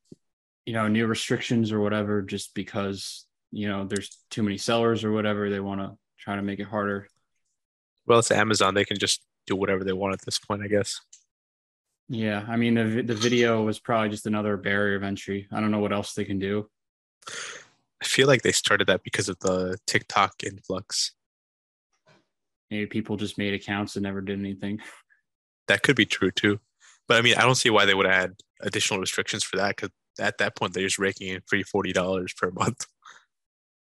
[0.66, 5.12] you know, new restrictions or whatever just because, you know, there's too many sellers or
[5.12, 5.50] whatever.
[5.50, 7.08] They want to try to make it harder.
[8.10, 11.00] Well it's amazon they can just do whatever they want at this point i guess
[12.10, 12.44] Yeah.
[12.50, 15.48] I mean, the, the video was probably just another barrier of entry.
[15.52, 16.68] I don't know what else they can do.
[18.02, 21.14] i feel like they started that because of the tiktok influx
[22.72, 24.80] Maybe people just made accounts and never did anything.
[25.68, 26.60] that could be true too
[27.08, 29.92] but i mean i don't see why they would add additional restrictions for that because
[30.20, 32.86] at that point they're just raking in free $40 per month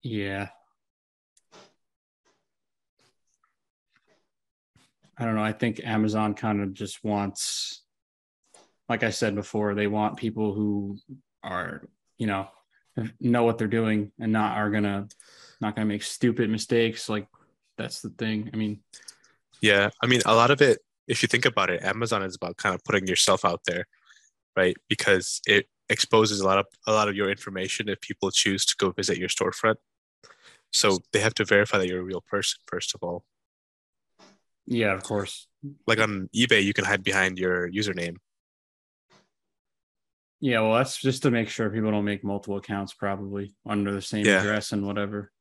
[0.02, 0.48] Yeah.
[5.18, 5.42] I don't know.
[5.42, 7.82] I think Amazon kind of just wants,
[8.88, 10.98] like I said before, they want people who
[11.42, 11.82] are,
[12.18, 12.48] you know,
[13.20, 15.08] know what they're doing and not are gonna
[15.60, 17.08] not gonna make stupid mistakes.
[17.08, 17.26] Like
[17.76, 18.50] that's the thing.
[18.52, 18.80] I mean,
[19.60, 22.56] Yeah, I mean, a lot of it, if you think about it, Amazon is about
[22.56, 23.86] kind of putting yourself out there,
[24.56, 24.76] right?
[24.88, 28.74] Because it exposes a lot of a lot of your information if people choose to
[28.78, 29.76] go visit your storefront.
[30.72, 33.24] So they have to verify that you're a real person first of all.
[34.70, 35.46] Yeah, of course.
[35.86, 38.16] Like on eBay, you can hide behind your username.
[40.40, 44.02] Yeah, well, that's just to make sure people don't make multiple accounts, probably under the
[44.02, 44.40] same Yeah.
[44.40, 45.32] address and whatever.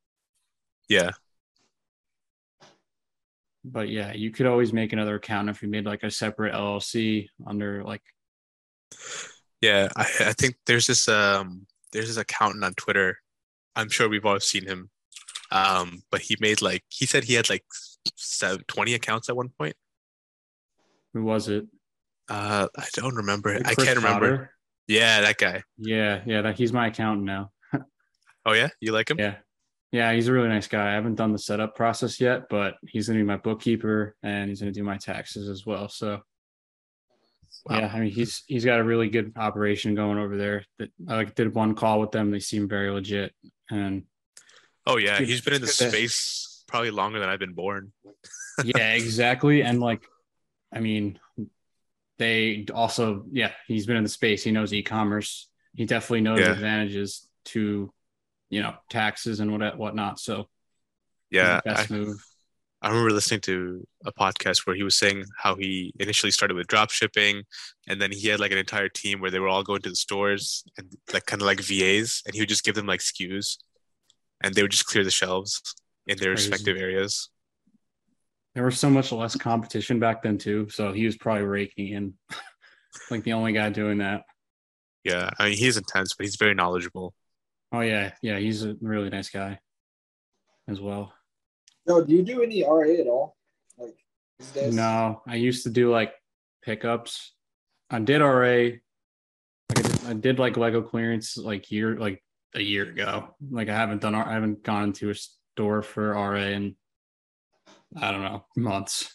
[0.89, 1.11] Yeah.
[3.63, 7.27] But yeah, you could always make another account if you made like a separate LLC
[7.45, 8.01] under like
[9.61, 9.89] Yeah.
[9.95, 13.17] I, I think there's this um there's this accountant on Twitter.
[13.75, 14.89] I'm sure we've all seen him.
[15.51, 17.65] Um, but he made like he said he had like
[18.15, 19.75] seven, 20 accounts at one point.
[21.13, 21.65] who was it?
[22.29, 23.55] Uh, I don't remember.
[23.65, 24.03] I can't remember.
[24.37, 24.51] Potter?
[24.87, 25.63] Yeah, that guy.
[25.77, 27.51] Yeah, yeah, that he's my accountant now.
[28.45, 29.19] Oh yeah, you like him?
[29.19, 29.35] Yeah.
[29.91, 30.89] Yeah, he's a really nice guy.
[30.91, 34.59] I haven't done the setup process yet, but he's gonna be my bookkeeper and he's
[34.59, 35.89] gonna do my taxes as well.
[35.89, 36.21] So
[37.65, 37.79] Wow.
[37.79, 40.63] yeah, I mean he's he's got a really good operation going over there.
[40.79, 42.31] That I like did one call with them.
[42.31, 43.33] They seem very legit.
[43.69, 44.03] And
[44.85, 47.91] Oh yeah, Dude, he's been in the space probably longer than I've been born.
[48.63, 49.61] yeah, exactly.
[49.63, 50.05] And like,
[50.73, 51.19] I mean,
[52.17, 54.43] they also, yeah, he's been in the space.
[54.43, 55.49] He knows e-commerce.
[55.75, 56.51] He definitely knows Yeah.
[56.51, 57.93] advantages to,
[58.49, 60.19] you know, taxes and what whatnot.
[60.19, 60.49] So
[61.29, 62.23] Yeah, the I, best move.
[62.81, 66.67] I remember listening to a podcast where he was saying how he initially started with
[66.67, 67.43] drop shipping
[67.87, 69.95] and then he had like an entire team where they were all going to the
[69.95, 73.57] stores and like kind of like VAs and he would just give them like SKUs
[74.41, 75.59] and they would just clear the shelves
[76.07, 76.49] in their Crazy.
[76.49, 77.29] respective areas.
[78.55, 80.67] There was so much less competition back then too.
[80.69, 82.13] So he was probably raking in,
[83.11, 84.23] like the only guy doing that.
[85.03, 87.13] Yeah, I mean he's intense, but he's very knowledgeable.
[87.71, 89.59] Oh yeah, yeah, he's a really nice guy
[90.67, 91.13] as well.
[91.85, 93.37] No, do you do any RA at all?
[93.77, 93.95] Like
[94.53, 94.75] these?
[94.75, 96.13] No, I used to do like
[96.63, 97.33] pickups.
[97.89, 98.71] I did RA.
[99.69, 102.23] Like I did, I did like Lego clearance like year like
[102.55, 103.35] a year ago.
[103.49, 105.15] Like I haven't done I haven't gone into a
[105.57, 106.75] store for RA in
[107.99, 109.11] I don't know months.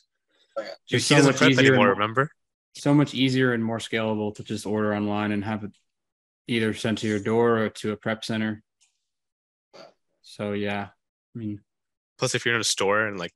[0.58, 0.68] Okay.
[0.86, 2.30] He, Just so doesn't much prep easier anymore, and- remember?
[2.74, 5.70] so much easier and more scalable to just order online and have it
[6.48, 8.62] either sent to your door or to a prep center.
[10.22, 10.88] So yeah,
[11.34, 11.60] I mean
[12.18, 13.32] Plus, if you're in a store and like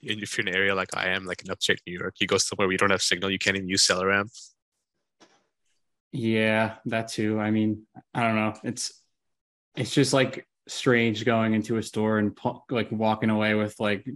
[0.00, 2.38] if you're in an area like I am, like in upstate New York, you go
[2.38, 4.30] somewhere where you don't have signal, you can't even use SellerAmp.
[6.10, 7.38] Yeah, that too.
[7.38, 8.54] I mean, I don't know.
[8.64, 8.92] It's
[9.76, 12.36] it's just like strange going into a store and
[12.70, 14.08] like walking away with like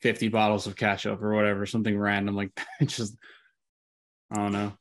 [0.00, 2.50] 50 bottles of ketchup or whatever, something random like
[2.86, 3.16] just
[4.30, 4.72] I don't know.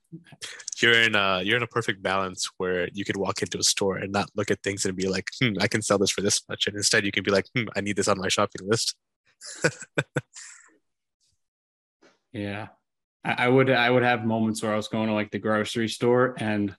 [0.81, 3.97] You're in a you're in a perfect balance where you could walk into a store
[3.97, 6.41] and not look at things and be like, hmm, I can sell this for this
[6.49, 8.95] much, and instead you can be like, hmm, I need this on my shopping list.
[12.35, 12.67] Yeah.
[13.23, 15.87] I, I would I would have moments where I was going to like the grocery
[15.87, 16.75] store and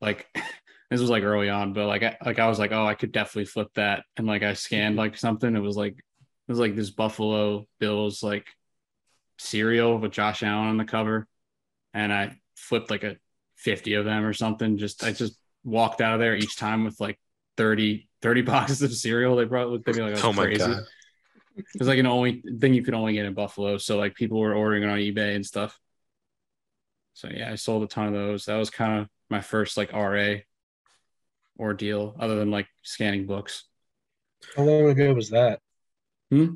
[0.00, 0.28] like
[0.90, 3.12] this was like early on, but like I like I was like, oh, I could
[3.12, 4.04] definitely flip that.
[4.16, 5.00] And like I scanned mm-hmm.
[5.00, 5.54] like something.
[5.54, 8.46] It was like it was like this Buffalo Bills like
[9.38, 11.26] cereal with Josh Allen on the cover.
[11.92, 13.16] And I flipped like a
[13.56, 14.78] 50 of them or something.
[14.78, 17.20] Just I just walked out of there each time with like
[17.58, 19.36] 30, 30 boxes of cereal.
[19.36, 20.58] They brought looked at me like I oh was Oh my crazy.
[20.58, 20.84] god.
[21.56, 23.76] It was like an only thing you could only get in Buffalo.
[23.76, 25.78] So like people were ordering it on eBay and stuff.
[27.12, 28.46] So yeah, I sold a ton of those.
[28.46, 30.36] That was kind of my first like RA
[31.58, 33.64] ordeal, other than like scanning books.
[34.56, 35.60] How long ago was that?
[36.30, 36.54] Hmm?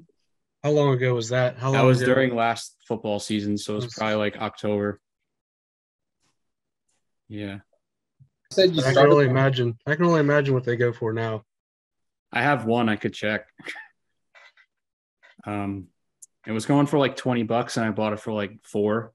[0.62, 1.58] How long ago was that?
[1.58, 2.14] How long That was ago?
[2.14, 5.00] during last football season, so it was Was- probably like October.
[7.28, 7.54] Yeah.
[8.20, 9.78] You said you I can only imagine.
[9.86, 11.44] I can only imagine what they go for now.
[12.32, 13.46] I have one I could check.
[15.44, 15.88] Um,
[16.46, 19.12] it was going for like 20 bucks and I bought it for like four.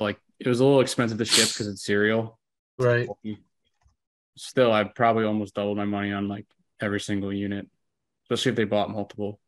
[0.00, 2.38] Like it was a little expensive to ship because it's cereal.
[2.78, 3.08] Right.
[4.36, 6.46] Still, I probably almost doubled my money on like
[6.80, 7.68] every single unit,
[8.24, 9.38] especially if they bought multiple.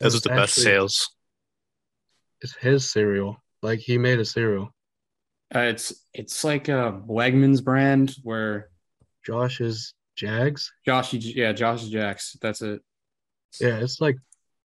[0.00, 1.10] Those are the best sales.
[2.40, 3.36] It's his cereal.
[3.62, 4.74] Like he made a cereal.
[5.54, 8.70] Uh, it's it's like a Wegmans brand where
[9.24, 10.72] Josh's Jacks.
[10.84, 12.36] Josh, yeah, Josh's Jacks.
[12.40, 12.80] That's it.
[13.60, 14.16] Yeah, it's like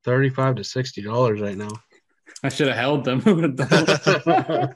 [0.06, 1.72] thirty-five to sixty dollars right now.
[2.44, 3.22] I should have held them.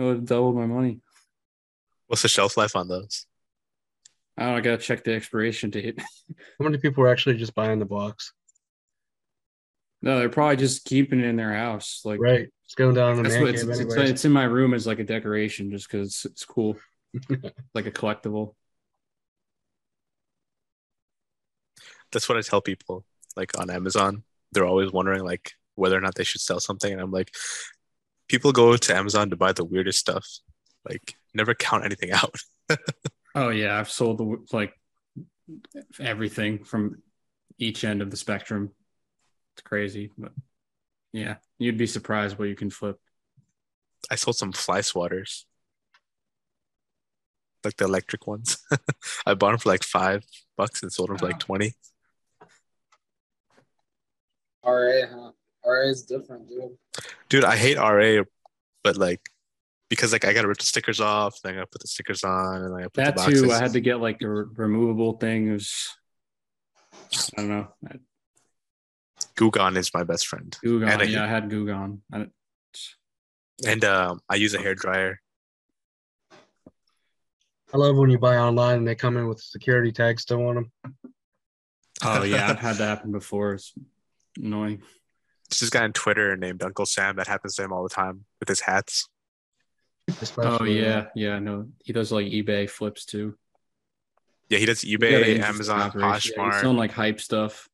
[0.00, 1.00] It would have doubled, it would have doubled my money.
[2.06, 3.26] What's the shelf life on those?
[4.38, 6.00] I don't know, I gotta check the expiration date.
[6.58, 8.32] How many people are actually just buying the box?
[10.00, 12.00] No, they're probably just keeping it in their house.
[12.06, 12.48] Like Right.
[12.64, 15.00] It's going down the that's man what it's, it's, it's in my room as like
[15.00, 16.78] a decoration just because it's, it's cool,
[17.74, 18.54] like a collectible.
[22.10, 23.04] That's what I tell people.
[23.36, 24.22] Like on Amazon,
[24.52, 27.34] they're always wondering like whether or not they should sell something, and I'm like,
[28.30, 30.24] people go to Amazon to buy the weirdest stuff.
[30.88, 32.36] Like, never count anything out.
[33.34, 34.72] Oh yeah, I've sold the like
[35.98, 37.02] everything from
[37.58, 38.70] each end of the spectrum.
[39.54, 40.32] It's crazy, but
[41.12, 42.96] yeah, you'd be surprised what you can flip.
[44.10, 45.44] I sold some fly swatters,
[47.64, 48.58] like the electric ones.
[49.26, 50.24] I bought them for like five
[50.56, 51.74] bucks and sold them for like twenty.
[54.64, 55.32] RA, huh?
[55.64, 56.76] RA is different, dude.
[57.30, 58.24] Dude, I hate RA,
[58.84, 59.20] but like
[59.88, 62.62] because like I gotta rip the stickers off, then I gotta put the stickers on,
[62.62, 63.50] and I put That the too.
[63.52, 65.48] I had to get like a re- removable thing.
[65.48, 65.88] It was,
[67.36, 67.68] I don't know.
[69.36, 70.88] Goo Gone is my best friend, Goo Gone.
[70.90, 72.02] And I- yeah, I had Goo Gone.
[72.12, 72.26] I,
[73.66, 75.20] and um, I use a hair dryer.
[77.72, 80.54] I love when you buy online and they come in with security tags still on
[80.56, 80.72] them.
[82.02, 83.54] oh yeah, I've had that happen before.
[83.54, 83.72] It's
[84.36, 84.82] annoying.
[85.50, 88.24] There's this guy on Twitter named Uncle Sam that happens to him all the time
[88.38, 89.08] with his hats.
[90.08, 91.38] Oh especially, uh, yeah, yeah.
[91.38, 93.36] No, he does like eBay flips too.
[94.48, 96.02] Yeah, he does He's got an eBay, interesting Amazon, operation.
[96.36, 96.60] Yeah, he's Poshmark.
[96.60, 97.68] selling like hype stuff.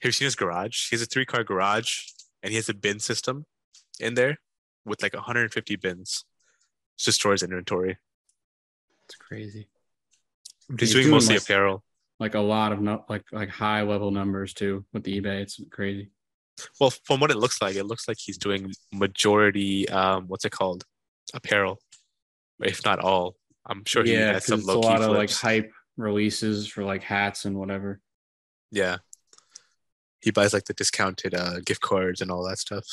[0.00, 0.90] Have you seen his garage?
[0.90, 2.02] He has a three car garage
[2.42, 3.46] and he has a bin system
[3.98, 4.38] in there
[4.84, 6.24] with like 150 bins.
[6.96, 7.98] Just stores inventory.
[9.06, 9.68] It's crazy.
[10.70, 11.82] He's, He's doing, doing, mostly like- apparel.
[12.20, 15.40] Like a lot of no, like like high level numbers too with the eBay.
[15.42, 16.10] It's crazy.
[16.80, 20.52] Well, from what it looks like, it looks like he's doing majority, um, what's it
[20.52, 20.84] called?
[21.34, 21.78] Apparel,
[22.60, 23.36] if not all.
[23.66, 27.02] I'm sure he yeah, has some it's a lot of like hype releases for like
[27.02, 28.00] hats and whatever.
[28.70, 28.98] Yeah.
[30.20, 32.86] He buys like the discounted uh, gift cards and all that stuff.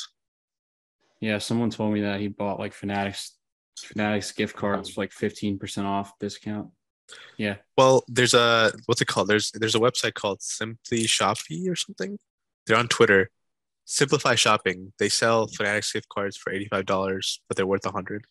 [1.20, 3.36] Yeah, someone told me that he bought like Fanatics
[3.78, 6.68] Fanatics gift cards for like fifteen percent off discount.
[7.36, 9.28] Yeah, Well, there's a what's it called?
[9.28, 12.18] There's there's a website called Simply Shoppy or something.
[12.66, 13.30] They're on Twitter.
[13.86, 14.92] Simplify Shopping.
[14.98, 18.24] They sell Fanatics gift cards for eighty five dollars, but they're worth a hundred.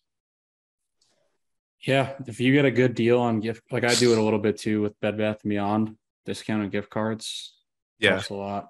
[1.80, 2.12] yeah.
[2.26, 4.58] If you get a good deal on gift, like I do it a little bit
[4.58, 7.54] too with Bed Bath and Beyond discounted gift cards.
[7.98, 8.68] Yeah, helps a lot.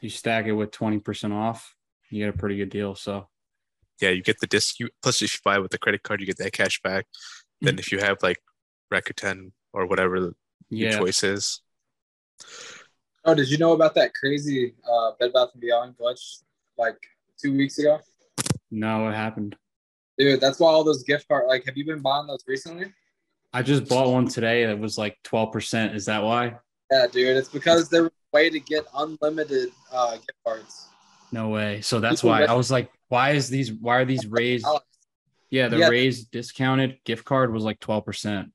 [0.00, 1.76] You stack it with twenty percent off,
[2.10, 2.94] you get a pretty good deal.
[2.94, 3.28] So
[4.00, 4.10] yeah.
[4.10, 4.80] You get the disc.
[4.80, 7.06] You, plus, if you buy with the credit card, you get that cash back.
[7.60, 7.78] Then, mm.
[7.78, 8.38] if you have like
[8.92, 10.34] Rakuten or whatever the
[10.70, 11.60] your choice is,
[13.24, 16.42] Oh, did you know about that crazy uh, Bed Bath and Beyond glitch
[16.76, 16.96] like
[17.40, 18.00] two weeks ago?
[18.70, 19.56] no, what happened?
[20.18, 22.92] Dude, that's why all those gift card like have you been buying those recently?
[23.52, 25.94] I just bought one today that was like twelve percent.
[25.94, 26.56] Is that why?
[26.90, 27.36] Yeah, dude.
[27.36, 30.88] It's because they're a way to get unlimited uh, gift cards.
[31.32, 31.80] No way.
[31.80, 33.72] So that's why I was like, why is these?
[33.72, 34.66] Why are these raised?
[35.50, 35.88] Yeah, the Yeah.
[35.88, 38.52] raised discounted gift card was like twelve percent.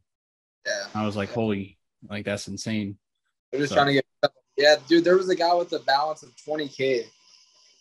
[0.66, 1.78] Yeah, I was like, holy,
[2.10, 2.98] like that's insane.
[3.52, 4.06] they're just So- trying to get.
[4.58, 5.04] Yeah, dude.
[5.04, 7.06] There was a guy with a balance of twenty k.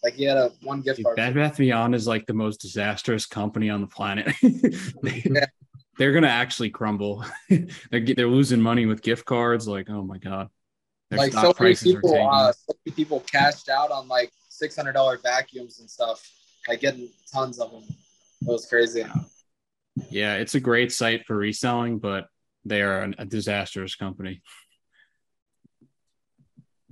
[0.04, 1.16] Like he had a one gift Dude, card.
[1.16, 4.32] Bed Bath Beyond is like the most disastrous company on the planet.
[5.02, 5.46] they, Yeah.
[5.98, 7.24] They're gonna actually crumble.
[7.48, 9.66] they're they're losing money with gift cards.
[9.66, 10.50] Like, oh my god,
[11.10, 14.92] their like so many people, uh, so many people cashed out on like six hundred
[14.92, 16.22] dollar vacuums and stuff,
[16.68, 17.82] like getting tons of them.
[18.42, 19.06] It was crazy.
[20.10, 22.26] yeah, it's a great site for reselling, but
[22.66, 24.42] they are an- a disastrous company.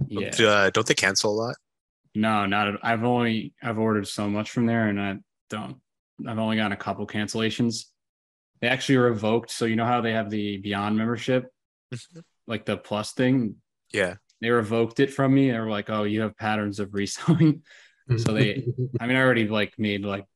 [0.08, 0.30] Yeah.
[0.40, 1.56] uh, don't they cancel a lot?
[2.14, 5.16] No, not at, I've only I've ordered so much from there and I
[5.50, 5.76] don't
[6.26, 7.86] I've only gotten a couple cancellations.
[8.60, 11.46] They actually revoked so you know how they have the Beyond membership,
[12.46, 13.56] like the plus thing,
[13.92, 15.50] Yeah, they revoked it from me.
[15.50, 17.62] They were like, "Oh, you have patterns of reselling."
[18.18, 18.66] So they-
[19.00, 20.26] I mean, I already like made like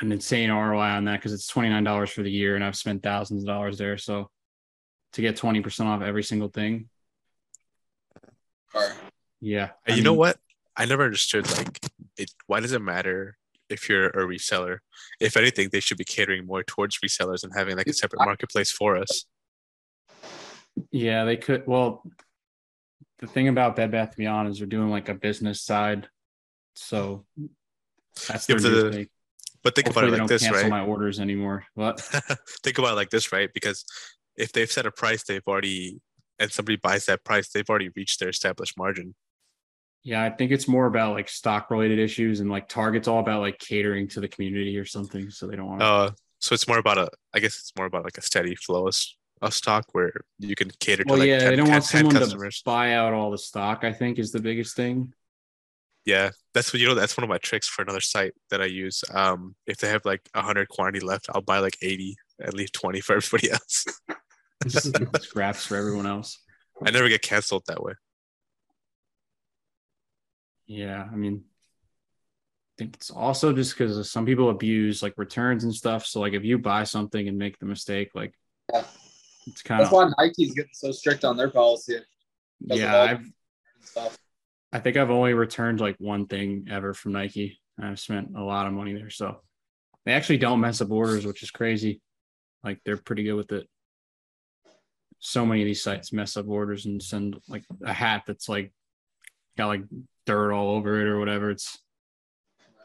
[0.00, 2.74] an insane ROI on that because it's twenty nine dollars for the year, and I've
[2.76, 3.96] spent thousands of dollars there.
[3.96, 4.28] So
[5.12, 6.88] to get twenty percent off every single thing,
[8.74, 8.92] Or,
[9.40, 9.70] yeah.
[9.86, 10.38] And I you know what?
[10.76, 11.78] I never understood like
[12.16, 12.30] it.
[12.46, 13.36] Why does it matter
[13.70, 14.78] if you're a reseller?
[15.20, 18.70] If anything, they should be catering more towards resellers and having like a separate marketplace
[18.70, 19.26] for us.
[20.90, 21.66] Yeah, they could.
[21.66, 22.02] Well,
[23.20, 26.08] the thing about Bed Bath Beyond is they're doing like a business side,
[26.74, 27.24] so
[28.28, 29.08] that's Yeah, their but the- thing.
[29.62, 30.70] But think Hopefully, about they it don't like this, cancel right?
[30.70, 31.64] my orders anymore.
[31.72, 31.98] What?
[32.62, 33.48] think about it like this, right?
[33.54, 33.86] Because
[34.36, 36.02] if they've set a price, they've already
[36.38, 39.14] and somebody buys that price, they've already reached their established margin.
[40.02, 43.40] Yeah, I think it's more about like stock related issues and like Target's all about
[43.40, 45.30] like catering to the community or something.
[45.30, 45.86] So they don't want to.
[45.86, 46.10] Uh,
[46.40, 47.08] so it's more about a.
[47.32, 48.94] I guess it's more about like a steady flow of,
[49.40, 51.84] of stock where you can cater well, to like yeah, 10, they don't 10 want
[51.86, 52.58] 10 someone customers.
[52.58, 53.82] to buy out all the stock.
[53.82, 55.14] I think is the biggest thing.
[56.04, 56.94] Yeah, that's what you know.
[56.94, 59.02] That's one of my tricks for another site that I use.
[59.10, 63.00] Um, if they have like hundred quantity left, I'll buy like eighty and leave twenty
[63.00, 63.86] for everybody else.
[64.66, 66.38] Just scraps for everyone else.
[66.84, 67.92] I never get canceled that way.
[70.66, 75.74] Yeah, I mean, I think it's also just because some people abuse like returns and
[75.74, 76.06] stuff.
[76.06, 78.32] So like if you buy something and make the mistake, like
[78.72, 78.84] Yeah.
[79.46, 81.98] it's kind of that's of why Nike's getting so strict on their policy.
[82.60, 82.96] yeah.
[83.02, 83.26] I've
[83.82, 84.16] Stuff.
[84.72, 87.60] I think I've only returned like one thing ever from Nike.
[87.80, 89.42] I've spent a lot of money there, so
[90.06, 92.00] They actually don't mess up orders, which is crazy.
[92.64, 93.68] Like they're pretty good with it.
[95.26, 98.74] So many of these sites mess up orders and send like a hat that's like
[99.56, 99.84] got like
[100.26, 101.50] dirt all over it or whatever.
[101.50, 101.78] It's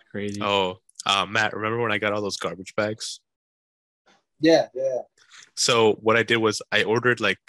[0.09, 0.41] crazy.
[0.41, 3.19] Oh, uh, Matt, remember when I got all those garbage bags?
[4.39, 5.01] Yeah, yeah.
[5.57, 7.39] So what I did was I ordered like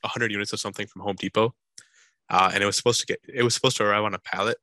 [0.00, 1.54] 100 units of something from Home Depot,
[2.28, 4.56] uh, and it was supposed to get it was supposed to arrive on a pallet.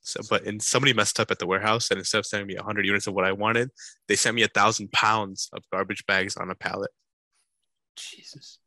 [0.00, 2.86] So, but and somebody messed up at the warehouse, and instead of sending me 100
[2.86, 3.72] units of what I wanted,
[4.08, 6.90] they sent me a thousand pounds of garbage bags on a pallet.
[7.96, 8.58] Jesus.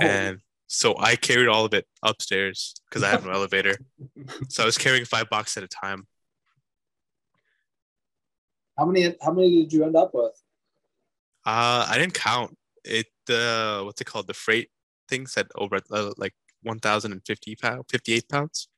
[0.00, 3.76] And so I carried all of it upstairs because I have no elevator.
[4.48, 6.06] So I was carrying five boxes at a time.
[8.78, 9.14] How many?
[9.20, 10.32] How many did you end up with?
[11.44, 13.06] Uh, I didn't count it.
[13.28, 14.26] Uh, what's it called?
[14.26, 14.70] The freight
[15.08, 18.68] thing said over uh, like 1,050 pounds, 58 pounds.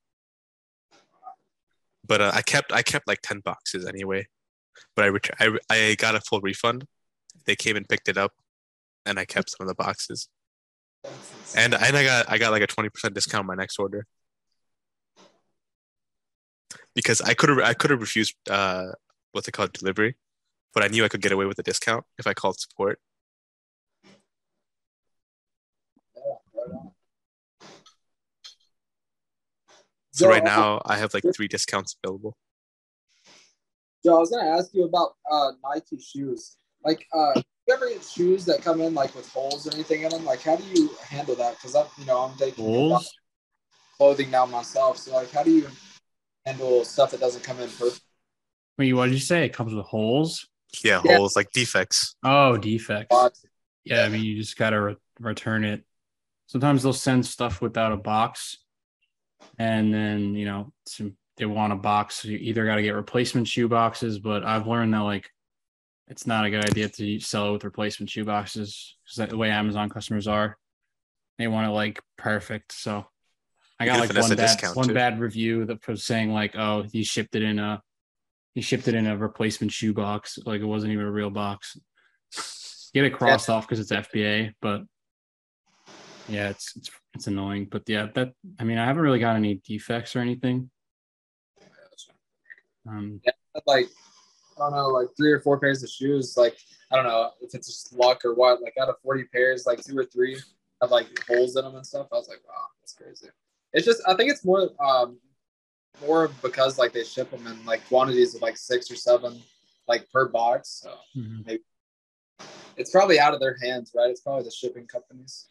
[2.06, 4.26] But uh, I kept I kept like 10 boxes anyway.
[4.96, 6.86] But I, ret- I I got a full refund.
[7.46, 8.32] They came and picked it up,
[9.06, 10.28] and I kept some of the boxes.
[11.56, 14.06] And and I got I got like a 20% discount on my next order.
[16.94, 18.92] Because I could have I could have refused uh
[19.32, 20.16] what's it called delivery,
[20.72, 23.00] but I knew I could get away with a discount if I called support.
[30.12, 32.36] So right now I have like three discounts available.
[34.04, 36.56] Joe, I was gonna ask you about uh, Nike shoes.
[36.84, 40.10] Like, uh, you ever get shoes that come in like with holes or anything in
[40.10, 40.24] them?
[40.24, 41.54] Like, how do you handle that?
[41.56, 43.12] Because I'm, you know, I'm taking Holes?
[43.96, 44.98] clothing now myself.
[44.98, 45.68] So, like, how do you
[46.44, 48.00] handle stuff that doesn't come in perfect?
[48.76, 49.44] Wait, what did you say?
[49.44, 50.46] It comes with holes?
[50.82, 51.16] Yeah, Yeah.
[51.16, 52.16] holes like defects.
[52.24, 53.08] Oh, defects.
[53.14, 53.44] box?
[53.84, 55.84] Yeah, I mean, you just gotta re- return it.
[56.46, 58.58] Sometimes they'll send stuff without a box,
[59.58, 62.16] and then you know some, they want a box.
[62.16, 65.30] So you either got to get replacement shoe boxes, but I've learned that like
[66.08, 69.88] it's not a good idea to sell with replacement shoe boxes because the way Amazon
[69.88, 70.56] customers are.
[71.38, 72.72] They want it like perfect.
[72.72, 73.06] So
[73.80, 74.94] I got like one bad one too.
[74.94, 77.82] bad review that was saying like, oh, he shipped it in a
[78.54, 81.76] he shipped it in a replacement shoe box, like it wasn't even a real box.
[82.92, 84.82] Get it crossed off because it's FBA, but
[86.28, 87.66] yeah, it's it's it's annoying.
[87.68, 90.70] But yeah, that I mean, I haven't really got any defects or anything.
[92.88, 93.20] Um,
[93.66, 93.88] Like,
[94.56, 96.36] I don't know, like three or four pairs of shoes.
[96.36, 96.56] Like,
[96.90, 98.62] I don't know if it's just luck or what.
[98.62, 100.38] Like, out of 40 pairs, like two or three
[100.80, 102.08] have like holes in them and stuff.
[102.12, 103.28] I was like, wow, that's crazy.
[103.72, 105.18] It's just, I think it's more, um,
[106.00, 109.40] more because like they ship them in like quantities of like six or seven,
[109.86, 110.82] like per box.
[110.82, 111.58] So mhm.
[112.76, 114.10] it's probably out of their hands, right?
[114.10, 115.46] It's probably the shipping companies.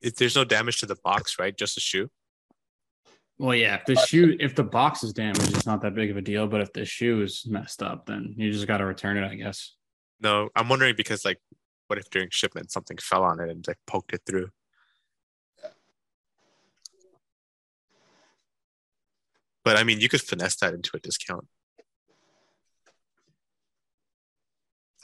[0.00, 1.56] If there's no damage to the box, right?
[1.56, 2.10] Just a shoe.
[3.38, 6.16] Well, yeah, if the shoe, if the box is damaged, it's not that big of
[6.16, 6.48] a deal.
[6.48, 9.36] But if the shoe is messed up, then you just got to return it, I
[9.36, 9.74] guess.
[10.20, 11.38] No, I'm wondering because like,
[11.86, 14.48] what if during shipment something fell on it and like poked it through?
[19.64, 21.46] But I mean, you could finesse that into a discount.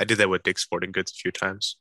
[0.00, 1.76] I did that with Dick's Sporting Goods a few times.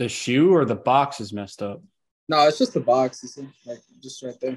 [0.00, 1.82] The shoe or the box is messed up.
[2.26, 3.22] No, it's just the box.
[3.22, 4.56] You see, like just right there.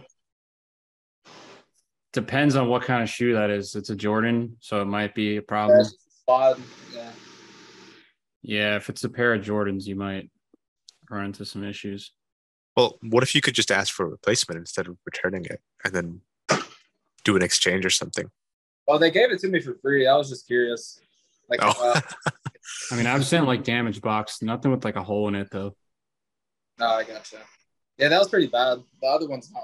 [2.14, 3.76] Depends on what kind of shoe that is.
[3.76, 5.82] It's a Jordan, so it might be a problem.
[5.82, 6.60] it's just.
[6.96, 7.12] Yeah.
[8.42, 10.30] Yeah, if it's a pair of Jordans, you might
[11.10, 12.14] run into some issues.
[12.78, 15.94] Well, what if you could just ask for a replacement instead of returning it and
[15.94, 16.22] then
[17.26, 18.32] do an exchange or something?
[18.88, 20.08] Well, they gave it to me for free.
[20.08, 21.02] I was just curious.
[21.50, 21.74] Like, Oh.
[21.96, 22.32] Uh,
[22.92, 25.76] I mean, I've sent like damaged box, nothing with like a hole in it though.
[26.80, 27.38] no, I gotcha.
[27.98, 28.80] Yeah, that was pretty bad.
[29.02, 29.64] The other one's not.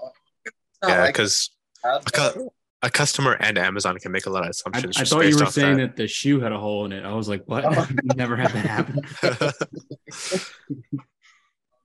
[0.82, 1.50] Not yeah, because
[1.84, 2.38] bad, I got-
[2.82, 4.96] a customer and Amazon can make a lot of assumptions.
[4.96, 5.98] I just thought you were saying that.
[5.98, 7.04] the shoe had a hole in it.
[7.04, 7.66] I was like, what?
[7.66, 7.88] Oh.
[8.16, 9.02] Never had that happen.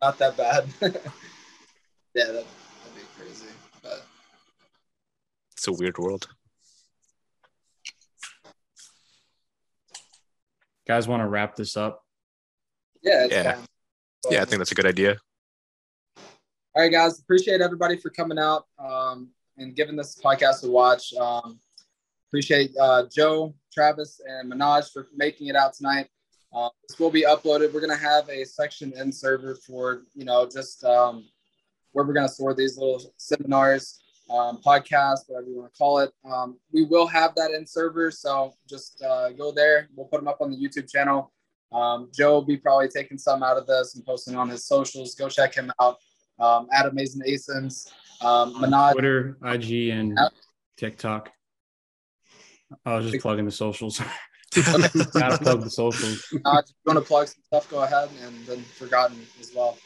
[0.00, 0.68] not that bad.
[0.80, 0.88] yeah,
[2.26, 2.44] that, that'd
[2.94, 3.46] be crazy.
[3.82, 4.06] But
[5.52, 6.28] it's a weird world.
[10.86, 12.02] Guys, want to wrap this up?
[13.02, 13.54] yeah, it's Yeah.
[13.54, 13.66] fine.
[14.30, 15.18] Yeah, I think that's a good idea.
[16.16, 17.18] All right, guys.
[17.20, 21.12] Appreciate everybody for coming out um, and giving this podcast a watch.
[21.14, 21.60] Um,
[22.28, 26.08] appreciate uh, Joe, Travis, and Minhaj for making it out tonight.
[26.54, 27.72] Uh, this will be uploaded.
[27.74, 31.28] We're gonna have a section in server for you know just um,
[31.92, 34.00] where we're gonna store these little seminars,
[34.30, 36.10] um, podcasts, whatever you want to call it.
[36.24, 39.88] Um, we will have that in server, so just uh, go there.
[39.94, 41.32] We'll put them up on the YouTube channel.
[41.72, 45.14] Um, Joe will be probably taking some out of this and posting on his socials.
[45.14, 45.98] Go check him out
[46.38, 47.90] um, at Amazing Asins.
[48.20, 50.32] Um, On Minhaj, Twitter, IG, and Yep.
[50.76, 51.30] TikTok.
[52.86, 54.00] I was just plugging the socials.
[54.54, 56.24] Gotta plug the socials.
[56.44, 59.76] Uh, if you want to plug some stuff, go ahead, and then Forgotten as well.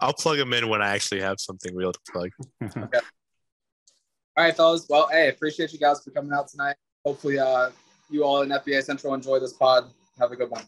[0.00, 2.30] I'll plug them in when I actually have something real to plug.
[4.36, 4.86] All right, fellas.
[4.88, 6.76] Well, hey, appreciate you guys for coming out tonight.
[7.04, 7.70] Hopefully, uh,
[8.10, 9.90] you all in FBA Central enjoy this pod.
[10.18, 10.62] Have a good one.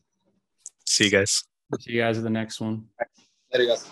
[0.86, 1.44] See you guys.
[1.80, 2.86] See you guys at the next one.
[3.52, 3.88] Later, guys.